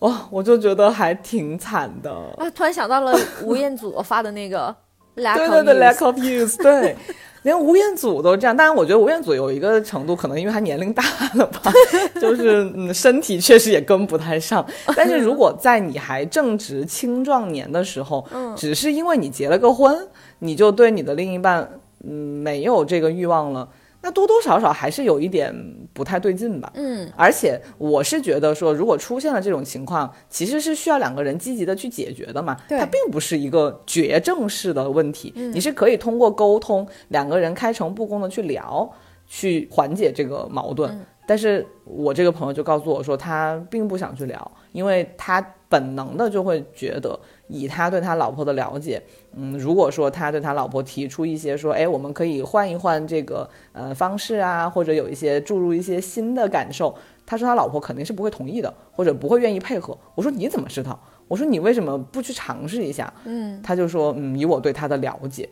[0.04, 2.50] 哇，我就觉得还挺惨的啊！
[2.54, 4.74] 突然想到了 吴彦祖发的那个
[5.18, 6.96] lack 对对对 lack of use，对。
[7.44, 11.04] 连吴彦祖都这样，当然我觉得吴彦祖有一个程度，可能因为他年龄大
[11.36, 11.62] 了吧，
[12.22, 14.66] 就是嗯身体确实也跟不太上。
[14.96, 20.08] 但是如果在你还正值青壮年的时候，嗯，只是因为你结了个婚，
[20.40, 21.70] 你就对你的另一半
[22.06, 23.68] 嗯没有这个欲望了。
[24.06, 25.56] 那多多少少还是有一点
[25.94, 38.92] 不太对劲吧，嗯，而且我是觉得说，如果出现了这种情况，其实是需要两个人积极的去解决的嘛，它并不是一个绝症式的问题，你是可以通过沟通，两个人开诚布公的去聊，
[39.26, 41.00] 去缓解这个矛盾。
[41.26, 47.18] 但是我这个朋友就告诉我说，他并不想去聊，因为他本能的就会觉得。
[47.48, 49.02] 以他对他老婆的了解，
[49.36, 59.98] 嗯，如果说他对他老婆提出一些说，哎，我们可以换一换这个呃方式啊，或者有一些注入一些新的感受，他说他老婆肯定是不会同意的，或者不会愿意配合。
[60.16, 61.00] 我说你怎么知道？
[61.28, 63.12] 我说你为什么不去尝试一下？
[63.26, 65.48] 嗯，他就说，嗯，以我对他的了解，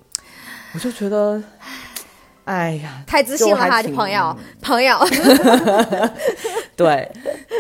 [0.74, 1.42] 我就觉得，
[2.46, 4.98] 哎呀，太自信了哈，朋友，朋友，
[6.76, 7.10] 对。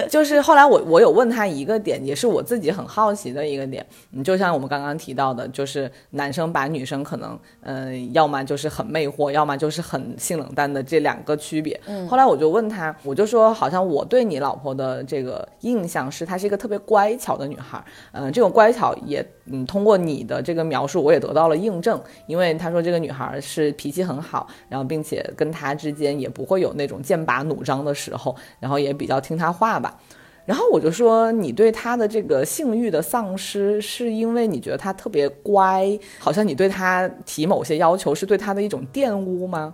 [0.09, 11.79] 就是后来我我有问他一个点，也是我自己很好奇的一个点，嗯，就像我们刚刚提到的，就是男生把女生可能，嗯，要么就是很魅惑，要么就是很性冷淡的这两个区别。
[11.85, 29.99] 嗯，后来我就问他，我就说，好像我对你老婆的这个印象是她是一个特别乖巧的女孩，嗯，这种乖巧也，嗯，通过你的这个描述，我也得到了印证，因为他说这个女孩是脾气很好，然后并且跟他之间也不会有那种剑拔弩张的时候，然后也比较听他话吧。
[30.45, 39.73] 然后我就说，你对他的这个性欲的丧失，是因为你觉得他特别乖，好像你对他提某些要求是对他的一种玷污吗？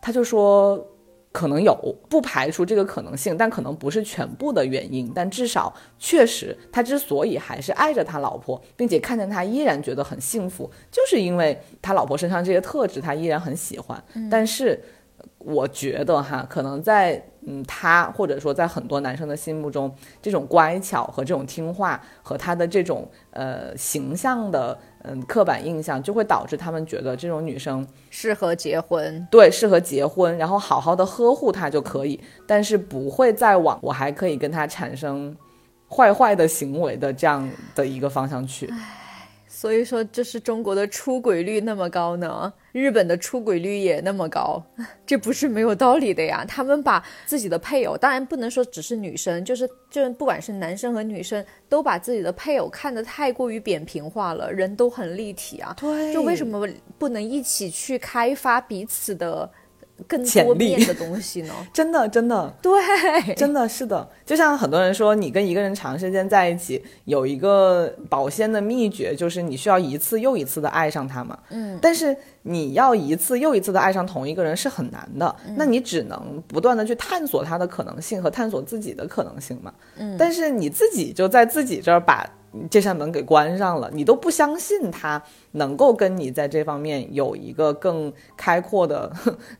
[0.00, 0.82] 他就说，
[1.32, 1.74] 可能有，
[2.08, 5.10] 不排除这个可能性，但可能不是全部的原因。
[5.14, 14.02] 但至少确实，他之所以还是爱着他老婆，并且看见他依然觉得很幸福，就是因为他老婆身上这些特质，他依然很喜欢。
[14.30, 14.80] 但是。
[15.38, 35.36] 我觉得哈，可能在嗯他或者说在很多男生的心目中，这种乖巧和这种听话和他的这种呃形象的嗯刻板印象，就会导致他们觉得这种女生适合结婚，对，适合结婚，然后好好的呵护她就可以，但是不会再往我还可以跟她产生
[35.88, 38.72] 坏坏的行为的这样的一个方向去。
[39.62, 44.60] 所以说，这是中国的出轨率那么高呢，日本的出轨率也那么高，
[45.06, 46.44] 这不是没有道理的呀。
[46.44, 54.52] 他们把自己的配偶，当然不能说只是女生，就是就不管是男生和女生，都把自己的配偶看得太过于扁平化了。
[54.52, 56.66] 人都很立体啊，对，就为什么
[56.98, 59.48] 不能一起去开发彼此的？
[60.08, 61.54] 更多面的东西呢？
[61.72, 62.72] 真的，真的，对，
[63.34, 64.08] 真的是的。
[64.24, 71.38] 就像很多人说，你跟一个人长时间在一起，有一个保鲜的秘诀，就是你需要一次又一次的爱上他嘛。
[71.50, 71.78] 嗯。
[71.80, 79.72] 但是你要一次又一次的爱上同一个人是很难的，那你只能不断的去探索他的可能性和探索自己的可能性嘛。
[79.96, 80.16] 嗯。
[80.18, 82.28] 但是你自己就在自己这儿把。
[82.70, 85.22] 这扇门给关上了，你都不相信他
[85.52, 89.10] 能够跟你在这方面有一个更开阔的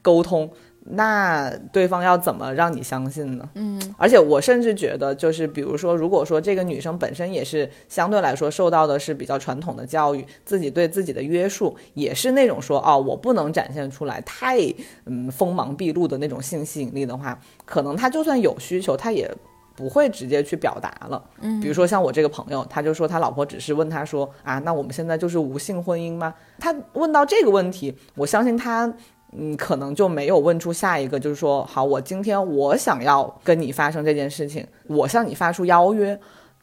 [0.03, 0.51] 沟通，
[0.85, 3.49] 那对方要怎么让你相信呢？
[3.55, 14.59] 嗯，而且我甚至觉得，就是比如说，如果说这个女生本身也是相对来说受到的是比较传统的教育，自己对自己的约束也是那种说，哦，我不能展现出来太
[15.07, 19.35] 嗯锋芒毕露的那种性吸引力的话，可能他就算有需求，他也。
[19.75, 26.35] 不会直接去表达了，嗯，比如说像我这个朋友，他就说他老婆只是问他说啊，那我们现在就是无性婚姻吗？
[26.59, 28.93] 他问到这个问题，我相信他，
[29.33, 36.19] 嗯，可能就没有问出下一个，就是说好，我今天我想要跟你发生这件事情，我向你发出邀约。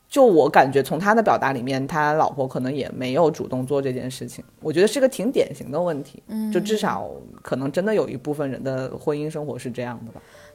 [0.07, 4.43] 就我感觉从他的表达里面，他老婆可能也没有主动做这件事情。
[4.60, 7.07] 我觉得是个挺典型的问题，嗯，就至少
[7.43, 10.20] 可能真的有一部分人的婚姻生活是这样的吧。
[10.20, 10.49] 嗯，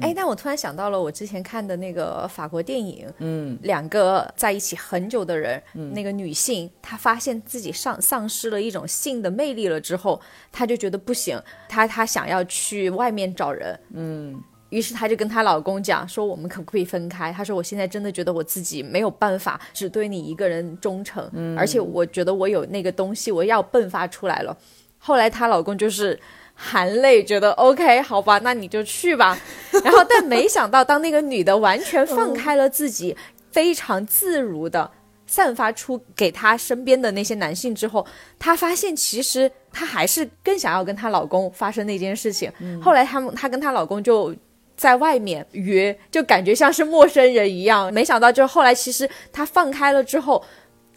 [0.00, 10.20] 哎，但我突然想到了我之前看的那个法国电影，嗯，两个在一起很久的人，嗯，那个女性她发现自己丧丧失了一种性的魅力了之后，
[10.52, 17.32] 她就觉得不行，她她想要去外面找人，嗯，于是她就跟她老公讲说，我们可不可以分开？
[17.32, 21.58] 她说我现在真的觉得我自己没有办法只对你一个人忠诚，嗯。
[21.58, 24.56] 而且我觉得我有那个东西我要迸发出来了。
[24.98, 26.18] 后来她老公就是
[26.62, 29.38] 含泪觉得 OK，好吧，那你就去吧。
[29.82, 33.16] 然后但没想到，当那个女的完全放开了自己，
[33.50, 34.90] 非常自如的。
[35.26, 38.04] 散发出给她身边的那些男性之后，
[38.38, 42.52] 她发现其实她还是更想要跟她老公发生那件事情。
[42.82, 44.34] 后来他们她跟她老公就
[44.76, 47.94] 在外面约，就感觉像是陌生人一样。
[47.94, 50.44] 没想到就后来其实她放开了之后。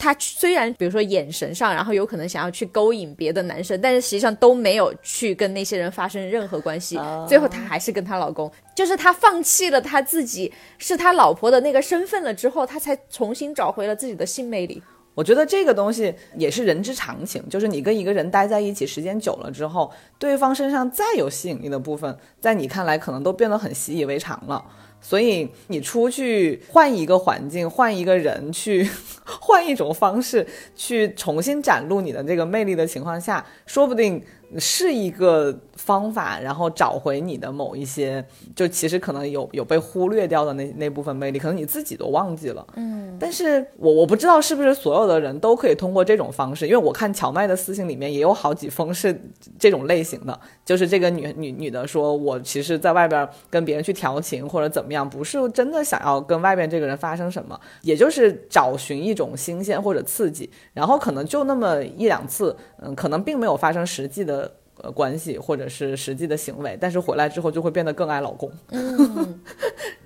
[0.04, 7.00] 她虽然比如说眼神上，然后有可能想要去勾引别的男生，但是实际上都没有去跟那些人发生任何关系。
[7.26, 14.82] 最后她还是跟她老公，就是她放弃了她自己是她老婆的那个身份了之后，她才重新找回了自己的性魅力。
[15.14, 24.62] 我觉得这个东西也是人之常情，就是你跟一个人待在一起时间久了之后，对方身上再有吸引力的部分，在你看来可能都变得很习以为常了。
[25.06, 28.88] 所以你出去换一个环境，换一个人，去
[29.22, 34.24] 换一种方式，去重新展露你的这个魅力的情况下，说不定。
[34.58, 38.24] 是一个方法，然后找回你的某一些，
[38.54, 42.64] 就其实可能有有被忽略掉的那那部分魅力，可能你自己都忘记了。
[42.76, 49.20] 嗯，但是我我不知道是不是所有的人都可以通过这种方式，因为我看荞麦的私信里面也有好几封是
[49.58, 64.43] 这种类型的，就是这个女女女的说，我其实在外边跟别人去调情或者怎么样，不是真的想要跟外边这个人发生什么，也就是找寻一种新鲜或者刺激，然后可能就那么一两次，嗯，可能并没有发生实际的。
[64.84, 68.52] 呃，关系或者是实际的行为，但是回来之后就会变得更爱老公。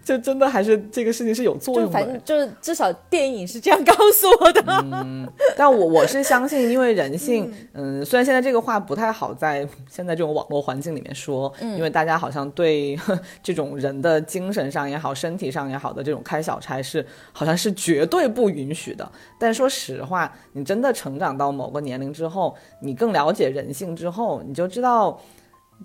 [0.08, 1.90] 就真的还是这个事情是有作用的。
[1.90, 4.62] 反正就是至少电影是这样告诉我的。
[4.68, 12.94] 嗯，但我我是相信，因为人性，嗯，虽然现在这个话不太好在现在这种网络环境里面说，因为大家好像对
[13.42, 19.10] 这种人的精神上也好、身体上也好的这种开小差是好像是绝对不允许的。
[19.40, 24.58] 但说实话，你真的成长到某个年龄之后，你更了解人性之后，你。
[24.58, 25.16] 就知道，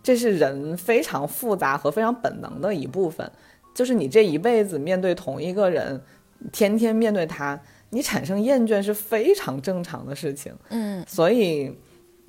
[0.01, 3.31] 这是人非常复杂和非常本能的一部分。
[3.73, 6.01] 就是你这一辈子面对同一个人，
[6.51, 7.59] 天天面对他，
[7.89, 10.53] 你产生厌倦是非常正常的事情。
[10.69, 11.75] 嗯，所以，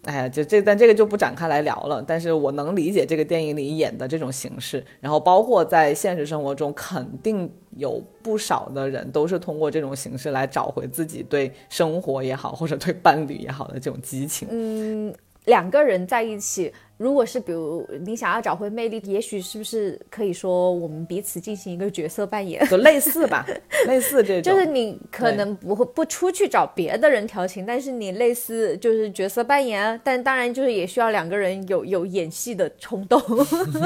[0.05, 2.03] 哎呀，就这，但这个就不展开来聊了。
[2.07, 14.49] 但是我能理解这个电影里演的这种形式，然后包括在现实生活中，肯定有不少的人都是通过这种形式来找回自己对生活也好，或者对伴侣也好的这种激情。
[14.51, 15.15] 嗯。
[15.47, 16.73] 两个人在一起。
[16.97, 23.45] 如果是比如你想要找回魅力，也许是不是可以说我们彼此进行一个角色扮演，就类似吧，
[23.89, 24.53] 类似这种。
[24.53, 33.21] 就是你可能不会不出去找别的人调情，但是你类似就是角色扮演，但当然就是也需要两个人有 有演戏的冲动，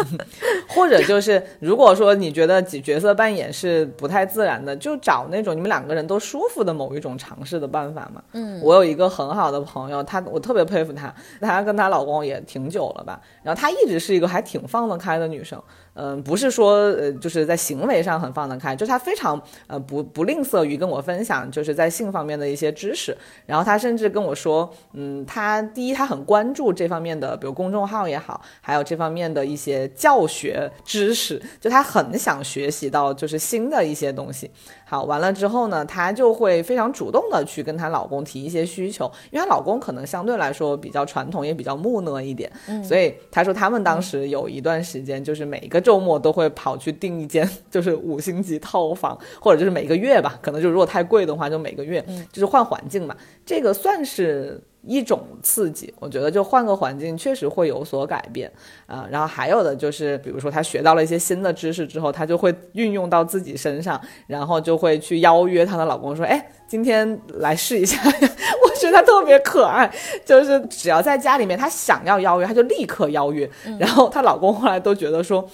[0.69, 8.23] 或者就是如果说你觉得角色扮演是不太自然的，就找那种你们两个人都舒服的某一种尝试的办法嘛。
[8.33, 12.98] 嗯，我有一个很好的朋友，她我特别佩服她，她跟她老公也挺久了。
[12.99, 15.63] 好吧，然后她一直是一个还挺放得开的女生，
[15.95, 23.17] 嗯，不是说呃就是在行为上很放得开，就是她非常呃不不吝啬于跟我分享，就是在性方面的一些知识。
[23.47, 34.51] 然后她甚至跟我说，嗯，她第一她很关注这方面的，比如公众号也好，还有这方面的一些教学知识，就她很想学习到就是新的一些东西。
[34.91, 42.51] 好，完了之后呢，她就会非常主动的去跟她老公提一些需求，因为她老公可能相对来说比较传统，也比较木讷一点，
[42.83, 53.15] 所以她说他们当时有一段时间，就是每一个周末都会跑去订一间 就是五星级套房，或者就是每个月吧，可能就如果太贵的话，就每个月就是换环境嘛，
[53.45, 54.59] 这个算是。
[54.83, 58.51] 一种刺激，我觉得就换个环境确实会有所改变
[58.87, 59.07] 啊。
[59.11, 67.99] 然后还有的就是，比如说她学到了一些新的知识之后，她就会运用到自己身上，然后就会去邀约她的老公说：“哎，今天来试一下。
[68.07, 69.93] ”我觉得她特别可爱，
[70.25, 73.49] 就是只要在家里面，她想要邀约，她就立刻邀约。
[73.79, 75.49] 然后她老公后来都觉得说。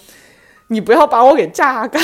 [0.75, 2.03] 你不要把我给榨干，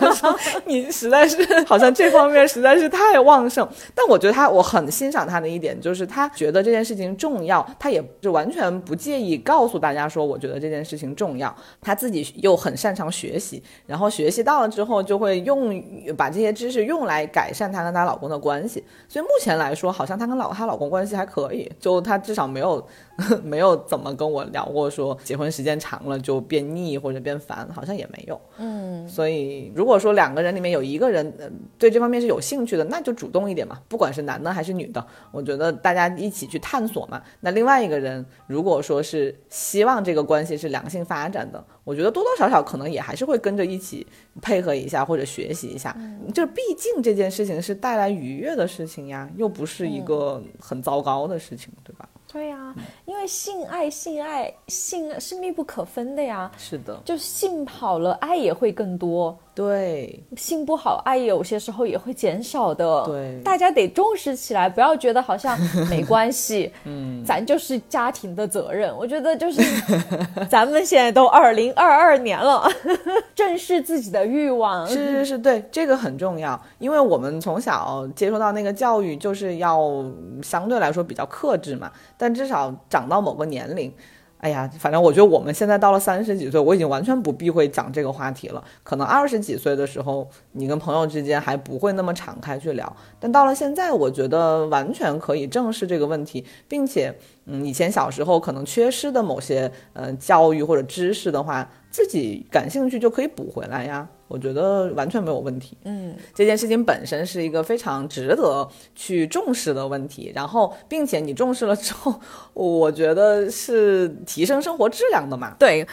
[0.00, 0.36] 他说
[0.66, 3.66] 你实在是好像这方面实在是太旺盛。
[3.94, 11.54] 但我觉得他，我很欣赏他的一点就是他觉得这件事情重要，他也就完全不介意告诉大家说，我觉得这件事情重要。
[11.80, 15.80] 他自己又很擅长学习，然后学习到了之后就会用
[16.16, 18.82] 把这些知识用来改善他跟他老公的关系。
[19.08, 22.84] 所以目前来说，好像他跟老他老公关系还可以，就他至少没有
[23.44, 27.84] 没有怎么跟我聊过说结婚时间长了就变腻或者变烦，好。
[27.84, 28.40] 像也没有。
[28.58, 31.48] 嗯，所以如果说两个人里面有一个人、呃、
[31.78, 37.22] 对这方面是有兴趣的，那就主动一点嘛，不管是男的还是女的，我觉得大家一起去探索嘛。
[37.40, 44.06] 那另外一个人如果说是希望这个关系是良性发展的，我觉得多多少少可能也还是会跟着一起
[44.42, 45.96] 配合一下或者学习一下。
[46.34, 52.08] 就是毕竟这件事情是带来愉悦的事情呀，又不是一个很糟糕的事情，对吧？
[52.32, 52.74] 对呀、
[53.06, 56.50] 因为性爱、性爱、性是密不可分的呀。
[56.56, 63.04] 是的，就性跑了，爱也会更多；对，性不好，爱有些时候也会减少的。
[63.04, 65.54] 对大家得重视起来，不要觉得好像
[65.90, 66.72] 没关系。
[66.84, 68.90] 嗯，咱就是家庭的责任。
[68.96, 69.60] 我觉得就是，
[70.48, 72.66] 咱们现在都二零二二年了，
[73.36, 74.88] 正视自己的欲望。
[74.88, 80.02] 是是是，对，这个很重要，因为我们从小接受到那个教育，就是要
[80.42, 81.92] 相对来说比较克制嘛。
[82.16, 83.92] 但至少长到某个年龄，
[84.40, 88.64] 哎呀，反正我觉得我们现在到了三十几岁，我已经完全不避讳讲这个话题了。
[88.82, 97.14] 可能二十几岁的时候，你跟朋友之间还不会那么敞开去聊，但到了现在，我觉得完全可以正视这个问题，并且，
[97.44, 104.08] 嗯，以前小时候可能缺失的某些嗯教育或者知识的话，自己感兴趣就可以补回来呀。
[104.28, 105.76] 我觉得完全没有问题。
[105.84, 112.14] 嗯，这件事情本身是一个非常值得去重视的问题，然后，并且你重视了之后，
[112.54, 115.56] 我觉得是提升生活质量的嘛。
[115.58, 115.86] 对。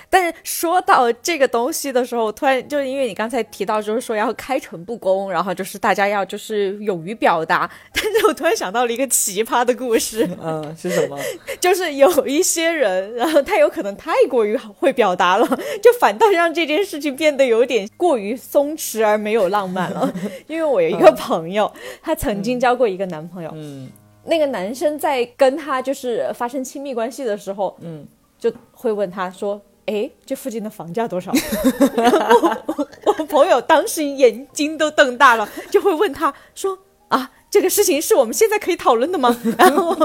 [0.10, 7.70] 但是说到这个东西的时候，突然就是因为你刚才提到，就是说要开诚布公，然后就是大家要就是勇于表达。
[7.92, 11.18] 但是我突然想到了一个奇葩的故事，嗯， 是什么？
[11.60, 15.46] 就是有一些人，然后他有可能太过于会表达了，
[15.82, 20.12] 就反倒让这件事情变得有点过于松弛而没有浪漫了。
[20.46, 21.70] 因为我有一个朋友，
[22.02, 23.90] 他曾经交过一个男朋友，嗯
[24.24, 28.06] 那个男生在跟他就是发生亲密关系的时候，嗯，
[28.38, 29.58] 就会问他说
[29.88, 31.32] ：“哎，这附近的房价多少？
[33.18, 36.78] ”我朋友当时眼睛都瞪大了，就会问他说
[37.08, 39.96] ：“啊，这个事情是我们现在可以讨论的吗？” 然后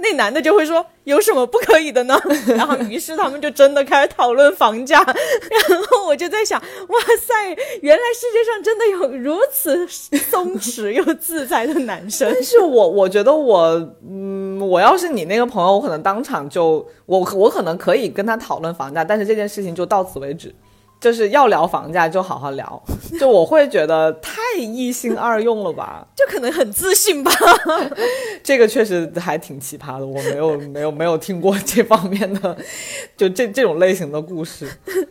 [0.00, 2.16] 那男的就会说：“有什么不可以的呢？”
[2.56, 5.02] 然后于是他们就真的开始讨论房价。
[5.02, 7.34] 然后我就在想，哇塞，
[7.82, 12.30] 原来世界上真的有如此松弛又自在的男生。
[12.32, 20.54] 但是我我觉得我，嗯，我要是你那个朋友，我可能当场就我我可能可以跟他讨论房价，但是这件事情就到此为止。
[20.98, 22.82] 就是要聊房价就好好聊，
[23.20, 26.06] 就我会觉得太一心二用了吧。
[26.16, 27.30] 就可能很自信吧。
[28.42, 32.56] 这个确实还挺奇葩的，我没有没有没有听过这方面的，
[33.16, 34.68] 就这这种类型的故事。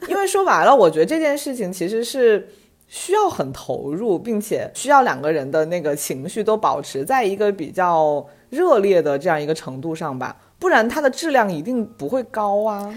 [0.08, 2.50] 因为说白了，我觉得这件事情其实是
[2.88, 12.94] 需要很投入，并且需要两个人的那个情绪都保持在一个比较热烈的这样一个程度上吧，不然它的质量一定不会高啊。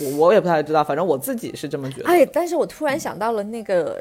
[0.00, 2.08] 我我也不太知道，反正我自己是这么觉得。
[2.08, 4.00] 哎，但是我突然想到了那个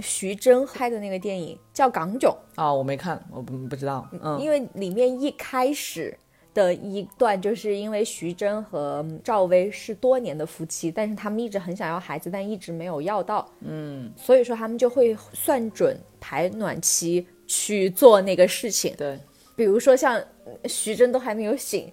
[0.00, 6.16] 徐峥拍的那个电影叫《港囧啊、我没看，我不不知道。》，嗯，因为里面一开始。
[6.54, 13.50] 的一段，就是因为徐峥和赵薇是多年的夫妻，但是他们一直很想要孩子，但一直没有要到。
[13.60, 18.94] 嗯，所以说他们就会算准排卵期去做那个事情。
[18.98, 19.18] 对，
[19.56, 20.22] 比如说像
[20.66, 21.90] 徐峥都还没有醒，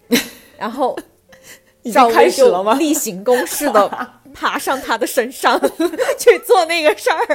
[0.57, 0.93] 然后
[1.83, 2.73] 已经开始了吗？
[2.75, 3.89] 例行公事的
[4.33, 5.59] 爬上他的身上
[6.17, 7.25] 去做那个事儿，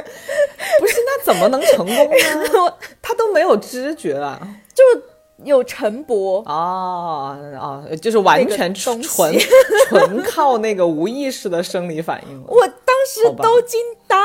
[0.79, 2.73] 不是，那怎么能成功呢？
[3.01, 4.39] 他都没有知觉啊。
[4.73, 4.83] 就
[5.43, 6.41] 有陈勃。
[6.49, 9.35] 哦哦，就是完全那个纯纯
[9.89, 12.43] 纯靠那个无意识的生理反应。
[12.47, 14.15] 我当时都惊呆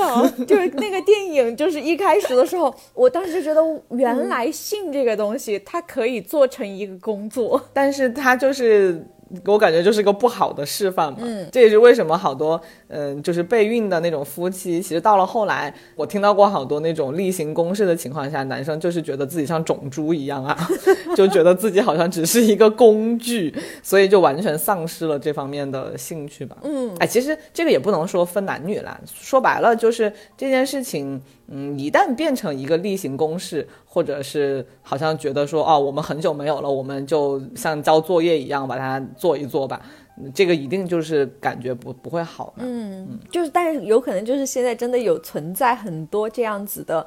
[0.00, 7.62] 了，就是那个电影，就是一开始的时候，我当时觉得原来性这个东西，它可以做成一个工作。
[7.72, 11.18] 但是它就是给我感觉就是个不好的示范嘛。
[11.22, 20.56] 嗯，这也是为什么好多嗯、就是备孕的那种夫妻，其实到了后来，我听到过好多那种例行公事的情况下，男生就是觉得自己像种猪一样啊，
[21.14, 26.56] 就觉得自己好像只是一个工具，所以就完全丧失了这方面的兴趣吧。
[26.62, 31.20] 嗯，哎，其实这个也不能说分男女啦，说白了就是这件事情。
[31.50, 39.88] 嗯，一旦变成一个例行公事，或者是好像觉得说哦，我们很久没有了，我们就像交作业一样把它做一做吧，嗯
[40.34, 42.64] 这个一定就是感觉不不会好的。
[42.64, 47.06] 嗯，就是，但是有可能就是现在真的有存在很多这样子的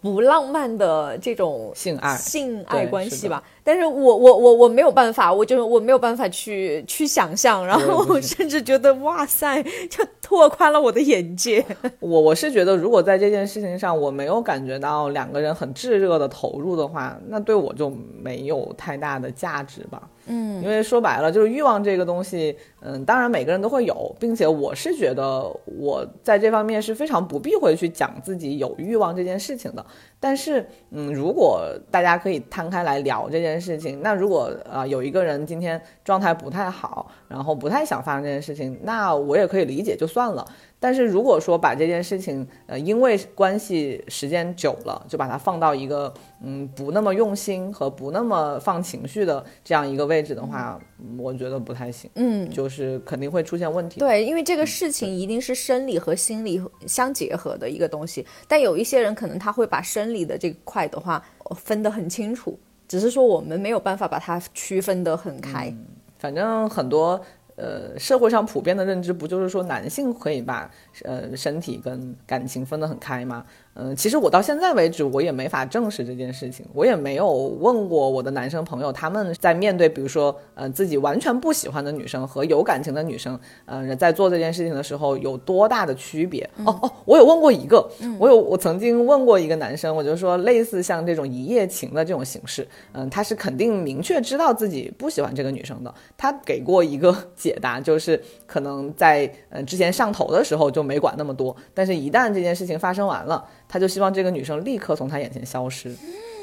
[0.00, 3.42] 不浪漫的这种性爱性爱关系吧。
[3.64, 11.62] 但是我我我我没有办法，我就是我没有办法去去想象，然后甚至觉得哇塞，就拓宽了我的眼界。
[12.00, 17.90] 我我是觉得，如果在这件事情上我没有感觉到两个人很炙热的投入的话，那对我就
[18.22, 20.08] 没有太大的价值吧。
[20.28, 29.84] 嗯，因为说白了就是欲望这个东西，嗯，当然每个人都会有，并且我是觉得我在这方面是非常不避讳去讲自己有欲望这件事情的。
[30.20, 40.44] 但是，嗯，如果大家可以摊开来聊这件事情，那如果啊有一个人今天状态不太好，然后不太想发生这件事情，那我也可以理解就算了。
[40.80, 50.80] 但是如果说把这件事情，呃，因为关系时间久了，就把它放到一个嗯不那么用心和不那么放情绪的这样一个位置的话，
[51.18, 52.08] 我觉得不太行。
[52.14, 53.98] 嗯，就是肯定会出现问题。
[53.98, 58.24] 对，因为这个事情一定是生理和心理相结合的一个东西。
[58.46, 61.20] 但有一些人可能他会把生理的这块的话
[61.56, 62.56] 分得很清楚，
[62.86, 65.74] 只是说我们没有办法把它区分得很开。
[66.18, 67.20] 反正很多。
[67.58, 70.70] 呃，社会上普遍的认知不就是说男性可以把
[71.02, 73.44] 呃身体跟感情分得很开吗？
[73.80, 76.66] 嗯，其实我到现在为止，我也没法证实这件事情。
[76.74, 86.42] 我也没有问过我的男生朋友，他们在面对比如说呃自己完全不喜欢的女生和有感情的女生，呃，在做这件事情的时候有多大的区别？
[86.64, 95.94] 哦哦，我有问过一个，我有我曾经问过一个男生，我就说类似像这种一夜情的这种形式，嗯，他是肯定明确知道自己不喜欢这个女生的。
[96.16, 103.46] 他给过一个 解答，就是可能在呃之前上头的时候就没管那么多，但是一旦这件事情发生完了。
[103.68, 105.94] 他就希望这个女生立刻从他眼前消失，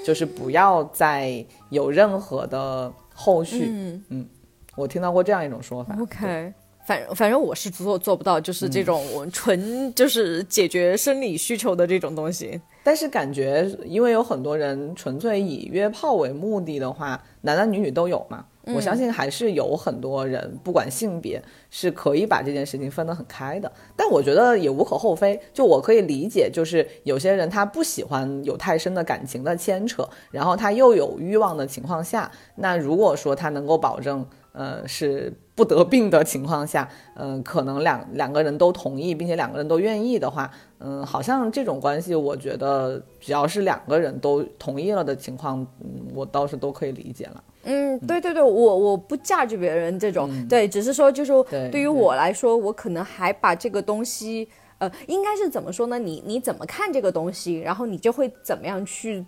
[0.06, 3.66] 就是不要再有任何的后续。
[3.68, 4.28] 嗯嗯，
[4.76, 5.98] 我听到过这样一种说法。
[6.00, 6.54] OK，
[6.86, 12.62] 反反正我是做做不到，就是这种纯就是解决生理需求的这种东西。
[12.84, 18.46] 但是感觉，因为有很多人纯粹以约炮为目的的话，男男女女都有嘛。
[18.74, 23.72] 我相信还是有很多人，不管性别，是可以把这件事情分得很开的。
[23.96, 40.50] 但我觉得也无可厚非，就我可以理解，就是有些人他不喜欢有太深的感情的牵扯，然后他又有欲望的情况下，那如果说他能够保证，呃，是不得病的情况下，嗯，可能两两个人都同意，并且两个人都愿意的话，
[40.80, 47.44] 嗯，好像这种关系，我觉得只要是两个人都同意了的情况，嗯，我倒是都可以理解了。
[47.66, 51.34] 嗯，对对对，我我不嫁给别人这种，对，只是说就是
[51.72, 54.48] 对于我来说，我可能还把这个东西，
[54.78, 55.98] 呃，应该是怎么说呢？
[55.98, 59.26] 你你怎么看这个东西，然后你就会怎么样去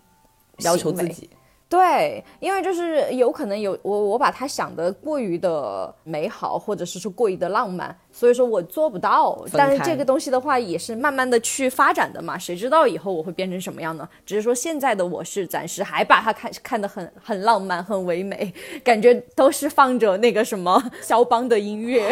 [0.60, 1.30] 要求自己。
[1.70, 7.94] 对，因为就是有可能有我我把它想的过于的美好，或者是说过于的浪漫。
[8.18, 14.10] 所以说我做不到，但是这个东西的话也是慢慢的去发展的嘛，谁知道以后我会变成什么样呢？
[14.26, 18.52] 只是说现在的我是暂时还把它看看得很很浪漫、很唯美，
[18.84, 22.12] 感觉都是放着那个什么肖邦的音乐，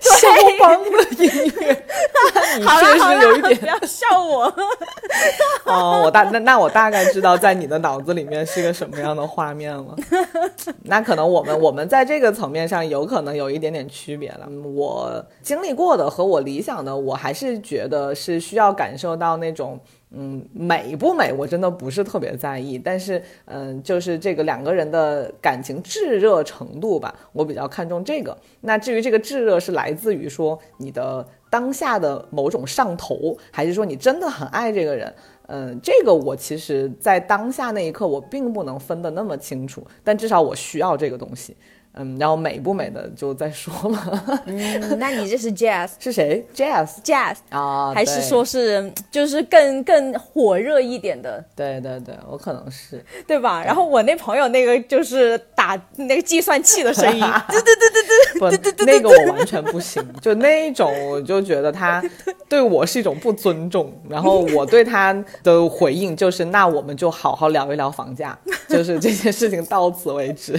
[0.00, 0.28] 肖
[0.60, 1.84] 邦的音乐，
[2.58, 4.44] 你确实有一点不要笑我。
[5.66, 9.96] 哦，我大那那我大概知道在你的脑子里面是个什么样的画面了。
[10.84, 15.12] 那可能我们我们在这个层面上有可能有一点点区别了，我。
[15.40, 19.78] 经历过的和我理想的，我还是觉得是需要感受到那种，
[20.10, 22.78] 嗯，美不美，我真的不是特别在意。
[22.78, 28.36] 但是，嗯，就是这个两个人的感情炙热程度吧，我比较看重这个。
[28.60, 35.12] 那至于这个炙热是来自于说你的当下的某种上头，还是说你真的很爱这个人？
[35.48, 41.56] 嗯， 这个我其实在当下那一刻我并不能分得那么清楚，但至少我需要这个东西。
[41.94, 44.42] 嗯，然后美不美的就再说了。
[44.46, 51.44] 嗯，那你这是 jazz 是谁？jazz jazz 啊，还是说是就是更更火热一点的？
[51.54, 53.62] 对对对，我可能是对吧？
[53.62, 57.20] 然后我那朋友那个就是打那个计算器的声音，
[57.50, 60.02] 对对对对对，不，那个我完全不行。
[60.20, 62.02] 就那一种，我就觉得他
[62.48, 63.92] 对我是一种不尊重。
[64.08, 65.12] 然后我对他
[65.42, 68.38] 的回应就是，那我们就好好聊一聊房价，
[68.68, 70.58] 就是这件事情到此为止。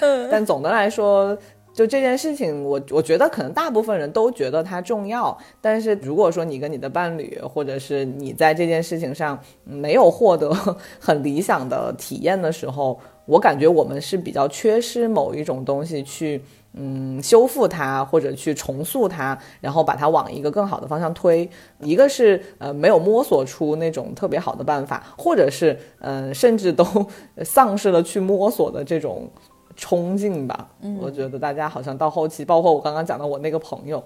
[0.00, 0.72] 嗯，但总的。
[0.72, 1.36] 来说，
[1.72, 5.36] 就这件事情，我我觉得可能大部分人都觉得它重要。
[5.60, 10.50] 但是如果说你跟你的伴侣，或者是你在这件事情上没有获得
[10.98, 16.40] 很理想的体验的时候，我感觉我们是比较缺失某一种东西去
[16.72, 21.46] 嗯修复它，或者去重塑它，然后把它往一个更好的方向推。
[21.80, 26.84] 一个是呃没有摸索出那种特别好的办法，或者是嗯甚至都
[27.44, 29.30] 丧失了去摸索的这种。
[29.76, 30.68] 冲劲吧，
[31.00, 34.02] 我觉得大家好像到后期，包括我刚刚讲的我那个朋友，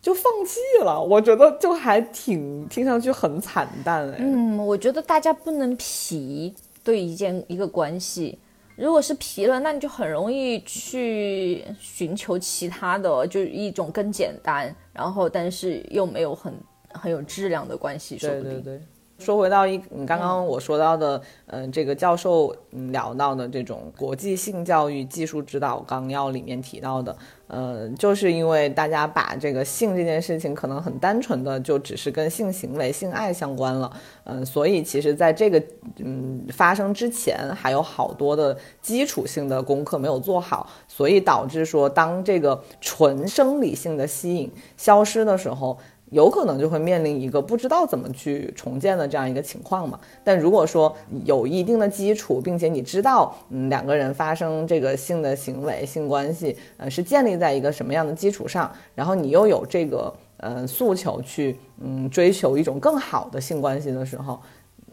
[0.00, 1.00] 就放弃了。
[1.00, 4.16] 我觉得就还挺听上去很惨淡哎。
[4.18, 8.38] 嗯，我觉得大家不能皮对一件一个关系，
[8.76, 16.52] 如果是皮了，那你就很容易去寻求其他的，就一种更简单，然后但是又没有很
[16.92, 18.16] 很有质量的关系。
[18.16, 18.80] 对对对。
[19.22, 27.16] 说回到一，你刚刚我说到的，嗯、这个教授嗯聊到的这种国际性教育技术指导纲要里面提到的，
[27.46, 33.90] 呃，就是因为大家把这个性这件事情可能很单纯的就只是跟性行为、性爱相关了，
[34.24, 35.62] 嗯、所以其实在这个
[35.98, 45.78] 嗯发生之前，还有好多的基础性的功课没有做好，所以导致说当这个纯生理性的吸引消失的时候。
[46.12, 49.98] 有可能就会面临一个不知道怎么去重建的这样一个情况嘛。
[50.22, 50.94] 但如果说
[51.24, 64.38] 有一定的基础，并且你知道，嗯，两个人发生这个性的行为、性关系，呃，是建立在一个什么样的基础上，然后你又有这个呃诉求去，嗯，追求一种更好的性关系的时候，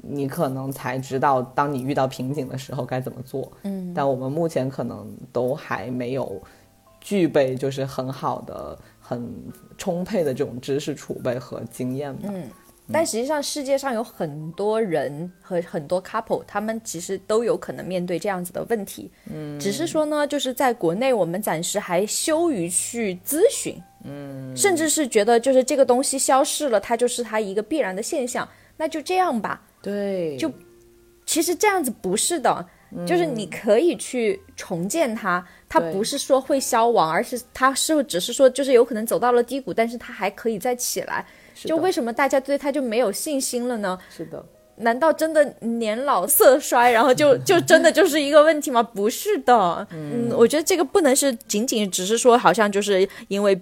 [0.02, 3.52] 你可能才知道，当你遇到瓶颈的时候该怎么做。
[3.64, 6.42] 嗯，但我们目前可能都还没有
[7.02, 8.78] 具备，就是很好的、
[9.10, 9.28] 很
[9.76, 12.30] 充沛的这种知识储备和经验吧。
[12.32, 12.44] 嗯，
[12.92, 19.10] 但实际上世界上有很多人和很多 couple，他们其实都有可能面对这样子的问题。
[19.34, 23.76] 嗯，只是说呢，就是在国内我们暂时还羞于去咨询。
[24.04, 28.48] 嗯，甚至是觉得就是这个东西消失了，它就是它一个必然的现象，
[28.78, 29.60] 那就这样吧。
[29.82, 30.52] 对，就
[31.26, 32.64] 其实这样子不是的，
[33.08, 41.26] 就是你可以去重建它，它不是说会消亡，而是它是只是说就是有可能走到了低谷，但是它还可以再起来。
[41.56, 43.98] 就为什么大家对它就没有信心了呢？
[44.10, 44.44] 是的，
[44.78, 48.82] 难道真的年老色衰，然后就 就真的就是一个问题吗？
[48.82, 53.60] 不是的，嗯，我觉得这个不能是仅仅只是说好像就是因为。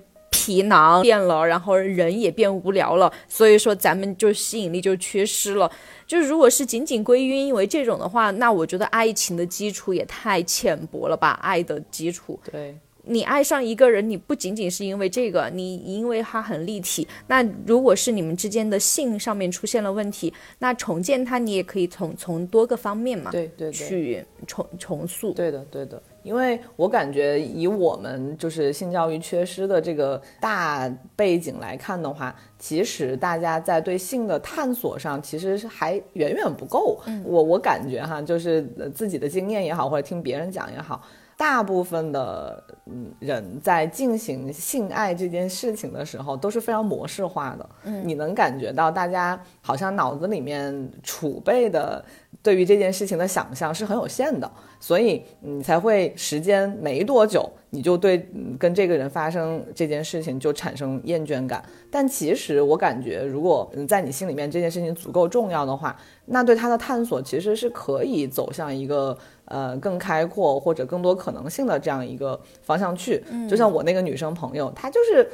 [0.48, 5.70] 皮囊变了，然后人也变无聊了，所以说咱们就吸引力就缺失了。
[6.06, 11.38] 就如果是仅仅归因为这种的话，那我觉得爱情的基础也太浅薄了吧？
[11.42, 12.78] 爱的基础，对，
[13.08, 17.08] 你爱上一个人，你不仅仅是因为这个，你因为他很立体。
[17.28, 23.72] 那如果是你们之间的性上面出现了问题，那重建它，你也可以从从多个方面嘛，对对对。
[23.72, 25.34] 去重重塑。
[25.34, 37.00] 对的，对的，因为我感觉以我们就是性教育缺失的这个大背景来看的话，其实大家在对性的探索上其实是还远远不够。
[37.24, 41.02] 我我感觉哈，就是呃自己的经验也好，或者听别人讲也好。
[41.38, 52.04] 大部分的嗯人在进行性爱这件事情的时候都是非常模式化的，嗯，你能感觉到大家好像脑子里面储备的
[52.42, 61.64] 对于这件事情的想象是很有限的，所以你才会时间没多久，你就对嗯跟这个人发生这件事情就产生厌倦感。
[61.90, 69.18] 但其实我感觉，如果嗯在你心里面这件事情足够重要的话，那对他的探索其实是可以走向一个
[69.48, 73.24] 呃更开阔或者更多可能性的这样一个方向去。
[73.50, 75.28] 就像我那个女生朋友，她就是。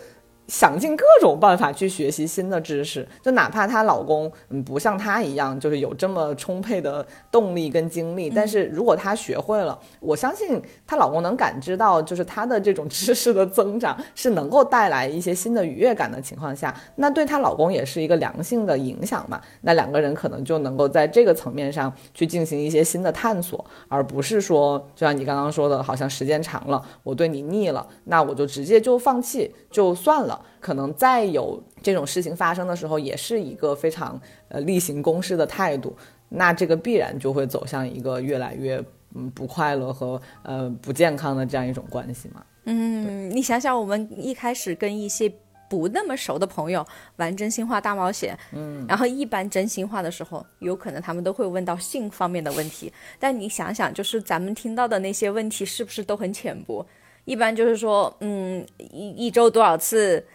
[0.48, 19.42] 想尽各种办法去学习新的知识，就哪怕她老公嗯不像她一样，就是有这么充沛的动力跟精力，但是如果她学会了，我相信她老公能感知到，就是她的这种知识的增长是能够带来一些新的愉悦感的情况下，那对她老公也是一个良性的影响嘛。
[19.62, 30.33] 那两个人可能就能够在这个层面上去进行一些新的探索，而不是说，就像你刚刚说的，好像时间长了，我对你腻了，那我就直接就放弃就算了。
[30.60, 34.20] 可能再有这种事情发生的时候，也是一个非常
[34.50, 35.96] 呃例行公事的态度，
[36.30, 38.84] 那这个必然就会走向一个越来越
[39.16, 42.44] 嗯不快乐和呃不健康的这样一种关系嘛。
[42.66, 45.30] 嗯，你想想，我们一开始跟一些
[45.70, 46.86] 不那么熟的朋友
[47.18, 56.86] 玩真心话大冒险，嗯，然后一般真心话的时候，有可能他们都会问到性方面的问题，但你想想，就是咱们听到的那些问题，是不是都很浅薄？
[57.26, 60.26] 一般就是说，嗯，一一周多少次，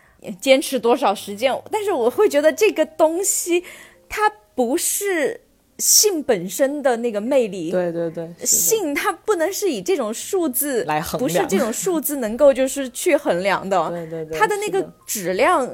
[0.41, 3.63] 坚持多少时间，但是我会觉得这个东西，
[4.09, 5.41] 它不是
[5.79, 15.69] 性本身的那个魅力，对对对，性它不能是以这种数字来衡量不是这种数字能够就是去衡量的， 对对对，它的那个质量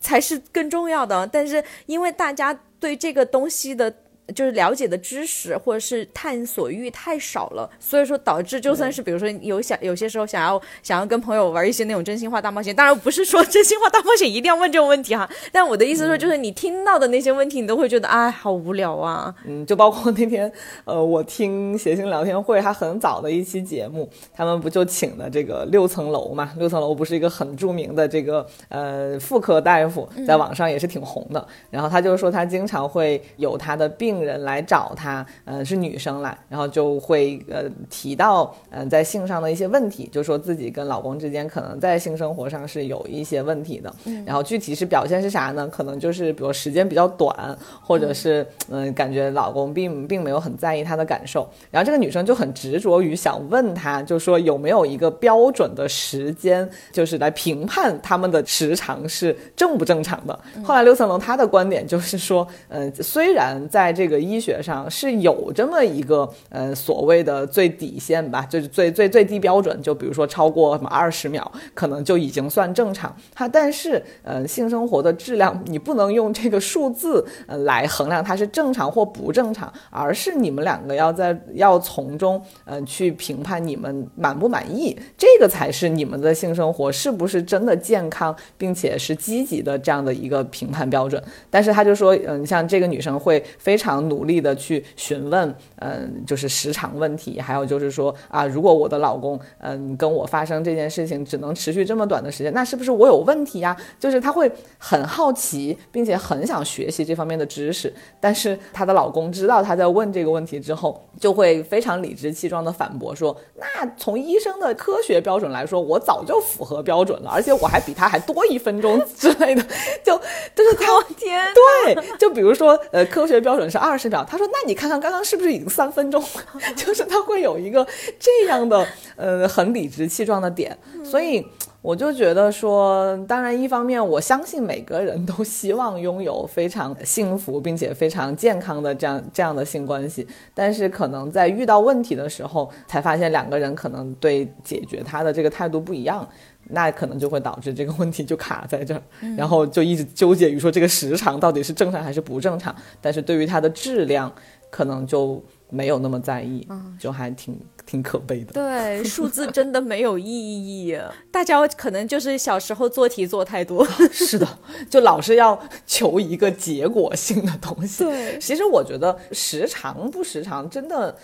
[0.00, 1.26] 才是更重要的。
[1.26, 3.94] 但是因为大家对这个东西的。
[4.34, 20.50] 就是了解的知识或者是探索欲太少了，所以说导致就算是比如说有想有些时候想要想要跟朋友玩一些那种真心话大冒险，当然不是说 真心话大冒险一定要问这种问题哈，但我的意思说就是你听到的那些问题，你都会觉得哎好无聊啊，嗯，就包括那天，
[20.84, 26.52] 呃，我听谐星聊天会，他很早的一期节目，他们不就请的这个六层楼嘛？
[26.58, 31.46] 六层楼不是一个很著名的这个呃妇科大夫，在网上也是挺红的。
[31.70, 43.92] 然后他就说他经常会有他的病病人来找他，呃，是女生来，然后就会呃提到嗯在性上的一些问题，就说自己跟老公之间可能在性生活上是有一些问题的，
[44.24, 45.68] 然后具体是表现是啥呢？
[45.68, 60.38] 可能就是比如时间比较短，或者是嗯感觉老公并并没有很在意她的感受，然后这个女生就很执着于想问他，就说有没有一个标准的时间，就是来评判他们的时长是正不正常的。
[60.62, 73.12] 后来刘层龙他的观点就是说，嗯，虽然在这个这个医学上是有这么一个呃所谓的最底线吧，就是最最最低标准，就比如说超过什么二十秒，可能就已经算正常。
[73.34, 91.20] 他但是呃性生活的质量，你不能用这个数字呃来衡量它是正常或不正常，而是你们两个要在要从中呃去评判你们满不满意，这个才是你们的性生活是不是真的健康，并且是积极的这样的一个评判标准。
[91.50, 103.76] 但是他就说，嗯，像这个女生会非常努力的去询问，嗯，就是时长问题，还有就是说啊，如果我的老公嗯跟我发生这件事情只能持续这么短的时间，那是不是我有问题呀？
[103.98, 107.92] 就是她会很好奇，并且很想学习这方面的知识。
[108.20, 119.62] 但是她的老公知道她在问这个问题之后，就会非常理直气壮的反驳说，那从医生的科学标准来说，我早就符合标准了，而且我还比他还多一分钟之类的，
[120.04, 120.18] 就
[120.54, 120.96] 就是他。
[121.16, 126.60] 天，对，就比如说，呃，科学标准是二十秒，他说，那你看看刚刚是不是已经三分钟了？
[126.76, 127.86] 就是他会有一个
[128.18, 131.46] 这样的，呃，很理直气壮的点，所以
[131.86, 146.28] 我就觉得说，当然一方面我相信每个人都 希望拥有非常幸福并且非常健康的这样这样的性关系，但是可能在遇到问题的时候，才发现两个人可能对解决他的这个态度不一样。
[146.70, 149.00] 那可能就会导致这个问题就卡在这儿，
[149.36, 152.74] 然后就一直纠结于说这个时长到底是正常还是不正常。
[153.00, 154.32] 但是对于它的质量，
[154.68, 156.66] 可能就没有那么在意，
[156.98, 158.52] 就还挺挺可悲的。
[158.52, 160.96] 对， 数字真的没有意义。
[161.30, 164.46] 大家可能就是小时候做题做太多， 是的，
[164.88, 168.04] 就老是要求一个结果性的东西。
[168.04, 171.16] 对，其实我觉得时长不时长真的。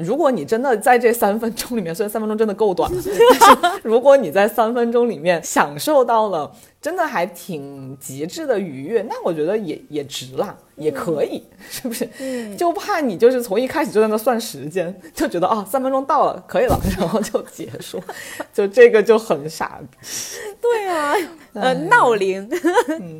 [0.00, 6.52] 如果你真的在这三分钟里面，虽然三分钟真的够短， 但是如果你在三分钟里面享受到了。
[6.82, 12.08] 真的还挺极致的愉悦，那我觉得也也值了，也可以， 是不是？
[12.18, 18.02] 嗯，就怕你就是从一开始就在那算时间，就觉得哦三分钟到了可以了，然后就结束，
[18.52, 19.78] 就这个就很傻。
[20.60, 21.14] 对啊，
[21.54, 22.48] 呃，闹铃，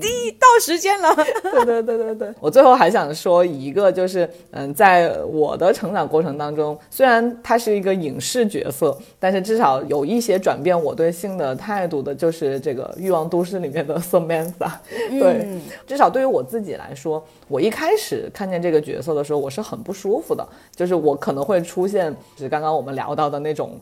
[0.00, 1.14] 滴到时间了。
[1.14, 13.51] 对对对对对，我最后还想说一个，就是嗯，在我的成长过程当中，虽然他是一个影视角色，但是至少有一些转变我对性的态度的，就是这个欲望都市。
[13.58, 14.70] 里面的 Samantha，
[15.10, 23.78] 对，至少对于我自己来说，我一开始看见这个角色的时候，我是很不舒服的，就是我可能会出现，就是刚刚我们聊到的那种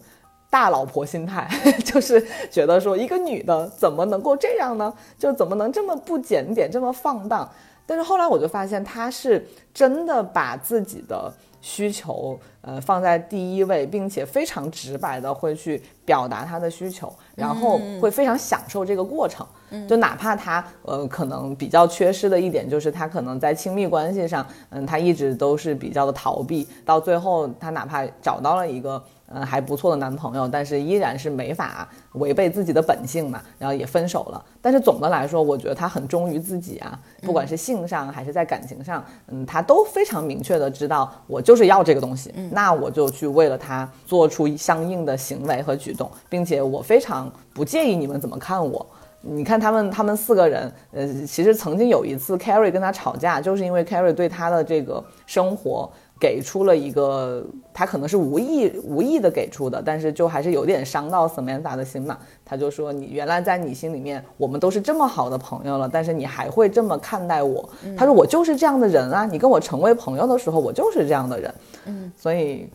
[0.49, 1.49] 大老婆心态，
[1.85, 4.93] 就是觉得说一个女的怎么能够这样呢？
[5.19, 7.51] 就怎么能这么不检点，这么放荡？
[7.87, 11.33] 但是后来我就发现，她是真的把自己的。
[11.63, 19.47] 需求，呃，放在第一位，并且非常直白的会去表达她的需求，然后会非常享受这个过程。
[19.89, 29.03] 就哪怕他，呃，可能比较缺失的一点就是他可能在亲密关系上，嗯，他一直都是比较的逃避，到最后他哪怕找到了一个。
[29.33, 34.45] 嗯，还不错的男朋友，但是依然是没法违背自己的本性嘛，然后也分手了。
[34.61, 48.85] 但是总的来说，我觉得他很忠于自己啊，不管是性上还是在感情上，嗯，他都非常明确的知道，我就是要这个东西，那我就去为了他做出相应的行为和举动，并且我非常不介意你们怎么看我。
[49.23, 55.91] 你看他们，他们四个人，呃，其实曾经有一次，Carrie 跟他吵架，就是因为 Carrie 对他的这个生活。
[56.21, 57.43] 给出了一个，
[57.73, 62.19] 他可能是无意无意的给出的，但是就还是有点伤到 Samantha 的心嘛。
[62.45, 67.67] 他就说：“你原来在你心里面，我们都是这么好的朋友了，但是你还会这么看待我？”
[67.97, 71.55] 他说：“我就是这样的人啊，你跟我成为朋友的时候，我就是这样的人。”
[71.87, 72.69] 嗯，所以，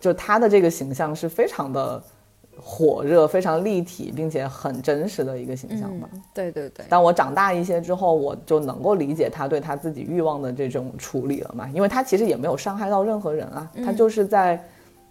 [0.00, 2.02] 就他的这个形象是非常的。
[2.60, 6.08] 火热、非常立体，并且很真实的一个形象吧。
[6.34, 6.84] 对对对。
[6.88, 11.68] 当我长大一些之后，我就能够理解他对他自己欲望的这种处理了嘛？
[11.74, 14.62] 因为他其实也没有伤害到任何人啊，他就是在，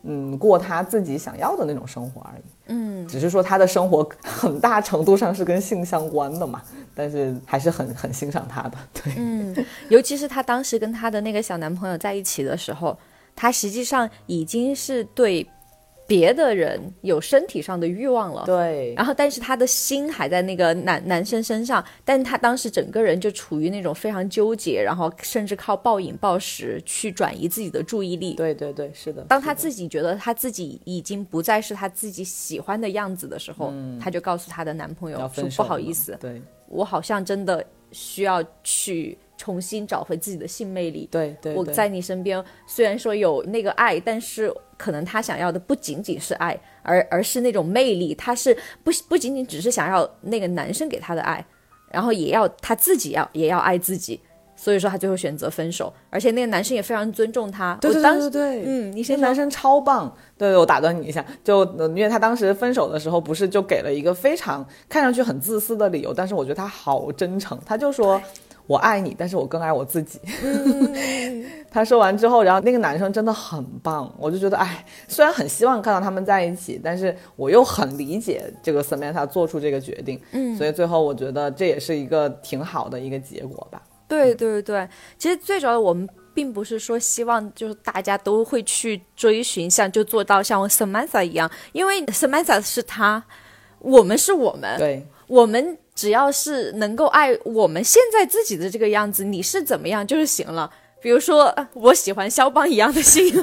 [0.04, 2.44] 嗯，过他自己想要的那种生活而已。
[2.68, 3.08] 嗯。
[3.08, 6.62] 只是说他的生活很大程度上是跟性相关的嘛，
[6.94, 8.78] 但是还是很很欣赏他的。
[8.94, 9.14] 对。
[9.18, 9.66] 嗯。
[9.90, 12.98] 尤其是他当时跟他的那个小男朋友在一起的时候，
[13.36, 15.48] 他实际上已经是对。
[16.08, 18.44] 别的人有身体上的欲望了。
[18.46, 28.34] 对，然后，但是他的心还在那个男男生身上，但他当时整个人就处于那种非常纠结，然后甚至靠暴饮暴食去转移自己的注意力。
[28.36, 29.22] 对对对，是的。
[29.24, 41.08] 当他自己觉得他自己已经不再是他自己喜欢的样子的时候，他就告诉他的男朋友说：“不好意思，对我好像真的需要去。”重新找回自己的性魅力。
[41.12, 48.14] 对对，我在你身边，虽然说有那个爱，但是可能他想要的不仅仅是爱，而而是那种魅力。
[48.16, 51.46] 他是不不仅仅只是想要那个男生给他的爱，
[51.92, 54.20] 然后也要他自己要也要爱自己。
[54.60, 57.78] 所以说他最后选择分手，而且那个男生也非常尊重他。
[57.80, 60.12] 对对对对，嗯，你先男生超棒。
[60.36, 68.20] 对，我打断你一下，就因为他当时分手的时候，不是就给了一个非常看上去很自私的理由，但是我觉得他好真诚，他就说。
[68.68, 70.20] 我爱你，但是我更爱我自己。
[71.72, 80.20] 他说完之后，然后那个男生真的很棒，我就觉得，哎，虽然很希望看到他们在一起，但是我又很理解这个 Samantha 做出这个决定。
[80.32, 83.82] 嗯，所以最后我觉得这也是一个挺好的一个结果吧。
[84.08, 84.88] 对对对，
[85.18, 93.24] 其实最主要的我们并不是说希望就是大家都会去追寻像就做到像 Samantha 一样，因为 Samantha 是他，
[93.80, 95.78] 我们是我们，对，我们。
[95.98, 100.70] 只要是能够爱我们现在自己的这个样子，你是怎么样就是行了。
[101.02, 103.26] 比如说，我喜欢肖邦一样的性，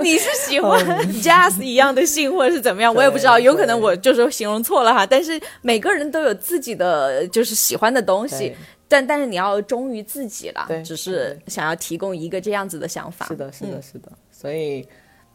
[0.00, 0.82] 你是喜欢
[1.22, 5.06] Jazz 一样的性，或者是怎么样，我也不知道，有可能我就是形容错了哈。
[5.06, 8.56] 但是每个人都有自己的就是喜欢的东西，
[8.88, 13.26] 但但是你要忠于自己了，只是想要提供一个这样子的想法。
[13.26, 14.10] 是的，是的，是的。
[14.30, 14.86] 所以，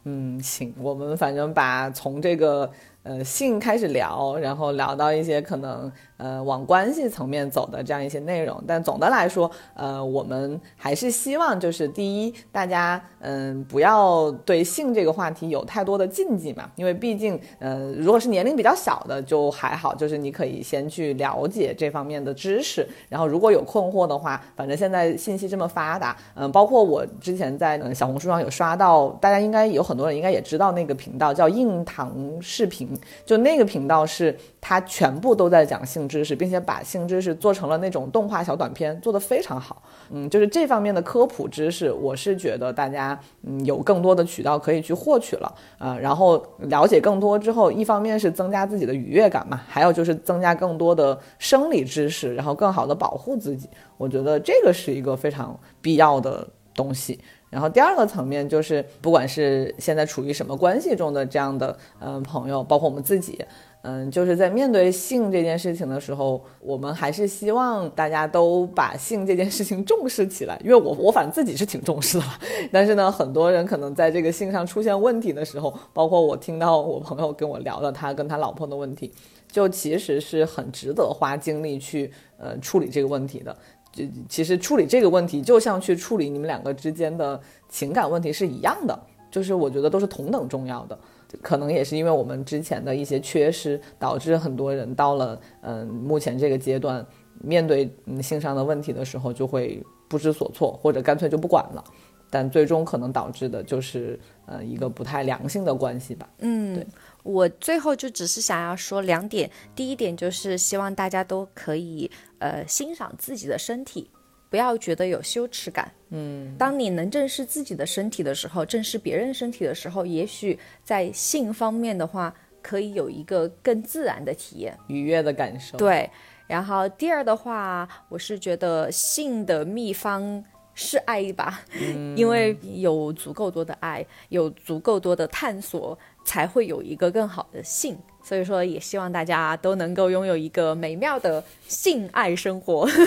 [0.05, 2.67] 嗯，行，我们反正把从这个。
[3.03, 5.91] 呃，性开始聊，然后聊到一些可能。
[6.17, 32.89] 呃，往关系层面走的这样一些内容，但总的来说，呃，我们还是希望就是第一，大家嗯不要对性这个话题有太多的禁忌嘛，因为毕竟，呃，如果是年龄比较小的就还好，就是你可以先去了解这方面的知识，然后如果有困惑的话，反正现在信息这么发达，嗯，包括我之前在小红书上有刷到，大家应该有很多人应该也知道那个频道叫硬糖视频，
[33.25, 36.07] 就那个频道是它全部都在讲性。
[36.07, 39.81] 知识，并且把性知识做成了那种动画小短片，做得非常好。
[40.11, 45.97] 嗯，就是这方面的科普知识，我是觉得大家嗯有更多的渠道可以去获取了啊。
[45.97, 53.67] 然后了解更多之后，一方面是增加自己的愉悦感嘛，还有就是增加更多的生理知识，然后更好的保护自己。
[53.97, 57.19] 我觉得这个是一个非常必要的东西。
[57.49, 63.43] 然后第二个层面就是，不管是现在处于什么关系中的这样的嗯朋友，包括我们自己。
[63.85, 70.57] 嗯，就是在面对性这件事情的时候，我们还是希望大家都把性这件事情重视起来。
[70.63, 72.23] 因为我我反正自己是挺重视的，
[72.71, 79.11] 但是呢，很多人可能在这个性上出现问题的时候，包括我听到我朋友跟我聊的他跟他老婆的问题，
[79.51, 83.53] 就其实是很值得花精力去呃处理这个问题的。
[83.91, 88.97] 就其实处理这个问题，就像去处理你们两个之间的情感问题是一样的，
[89.29, 90.97] 就是我觉得都是同等重要的。
[91.41, 97.05] 可能也是因为我们之前的一些缺失，导致很多人到了嗯目前这个阶段，
[97.41, 97.89] 面对
[98.21, 101.83] 性上的问题的时候，就会不知所措，或者干脆就不管了。
[102.29, 106.27] 但最终可能导致的就是呃一个不太良性的关系吧。
[106.39, 106.87] 嗯，对
[107.21, 112.09] 我最后就只是想要说两点，第一点就是希望大家都可以
[112.39, 114.09] 呃欣赏自己的身体。
[114.53, 122.31] 不要觉得有羞耻感，嗯，当你能正视自己的身体的时候，正视别人身体的时候，也许在性方面的话，
[122.61, 125.75] 可以有一个更自然的体验，愉悦的感受。
[125.75, 126.07] 对，
[126.45, 130.45] 然后第二的话，我是觉得性的秘方
[130.75, 131.61] 是爱吧，
[132.15, 137.97] 因为有足够多的爱，有足够多的探索，才会有一个更好的性。
[138.23, 142.87] 所以说，也希望大家都能够拥有一个美妙的性爱生活。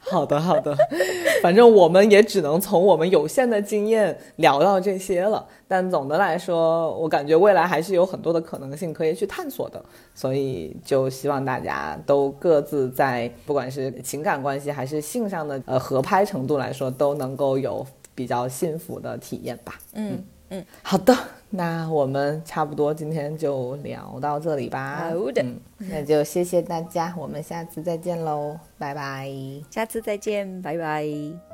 [0.00, 0.74] 好的，好的，
[1.42, 5.46] 反正我们也只能从我们有限的经验聊到这些了。
[5.68, 9.84] 但总的来说，我感觉未来还是有很多的可能性可以去探索的。
[10.14, 19.74] 所以，就希望大家都各自在不管是情感关系还是性上的呃合拍程度来说，都能够有比较幸福的体验吧。
[19.92, 21.14] 嗯嗯，好的。
[21.50, 25.08] 那我们差不多今天就聊到这里吧。
[25.10, 25.44] 好的，
[25.78, 29.30] 那就谢谢大家，我们下次再见喽，拜拜。
[29.70, 31.47] 下次再见，拜拜。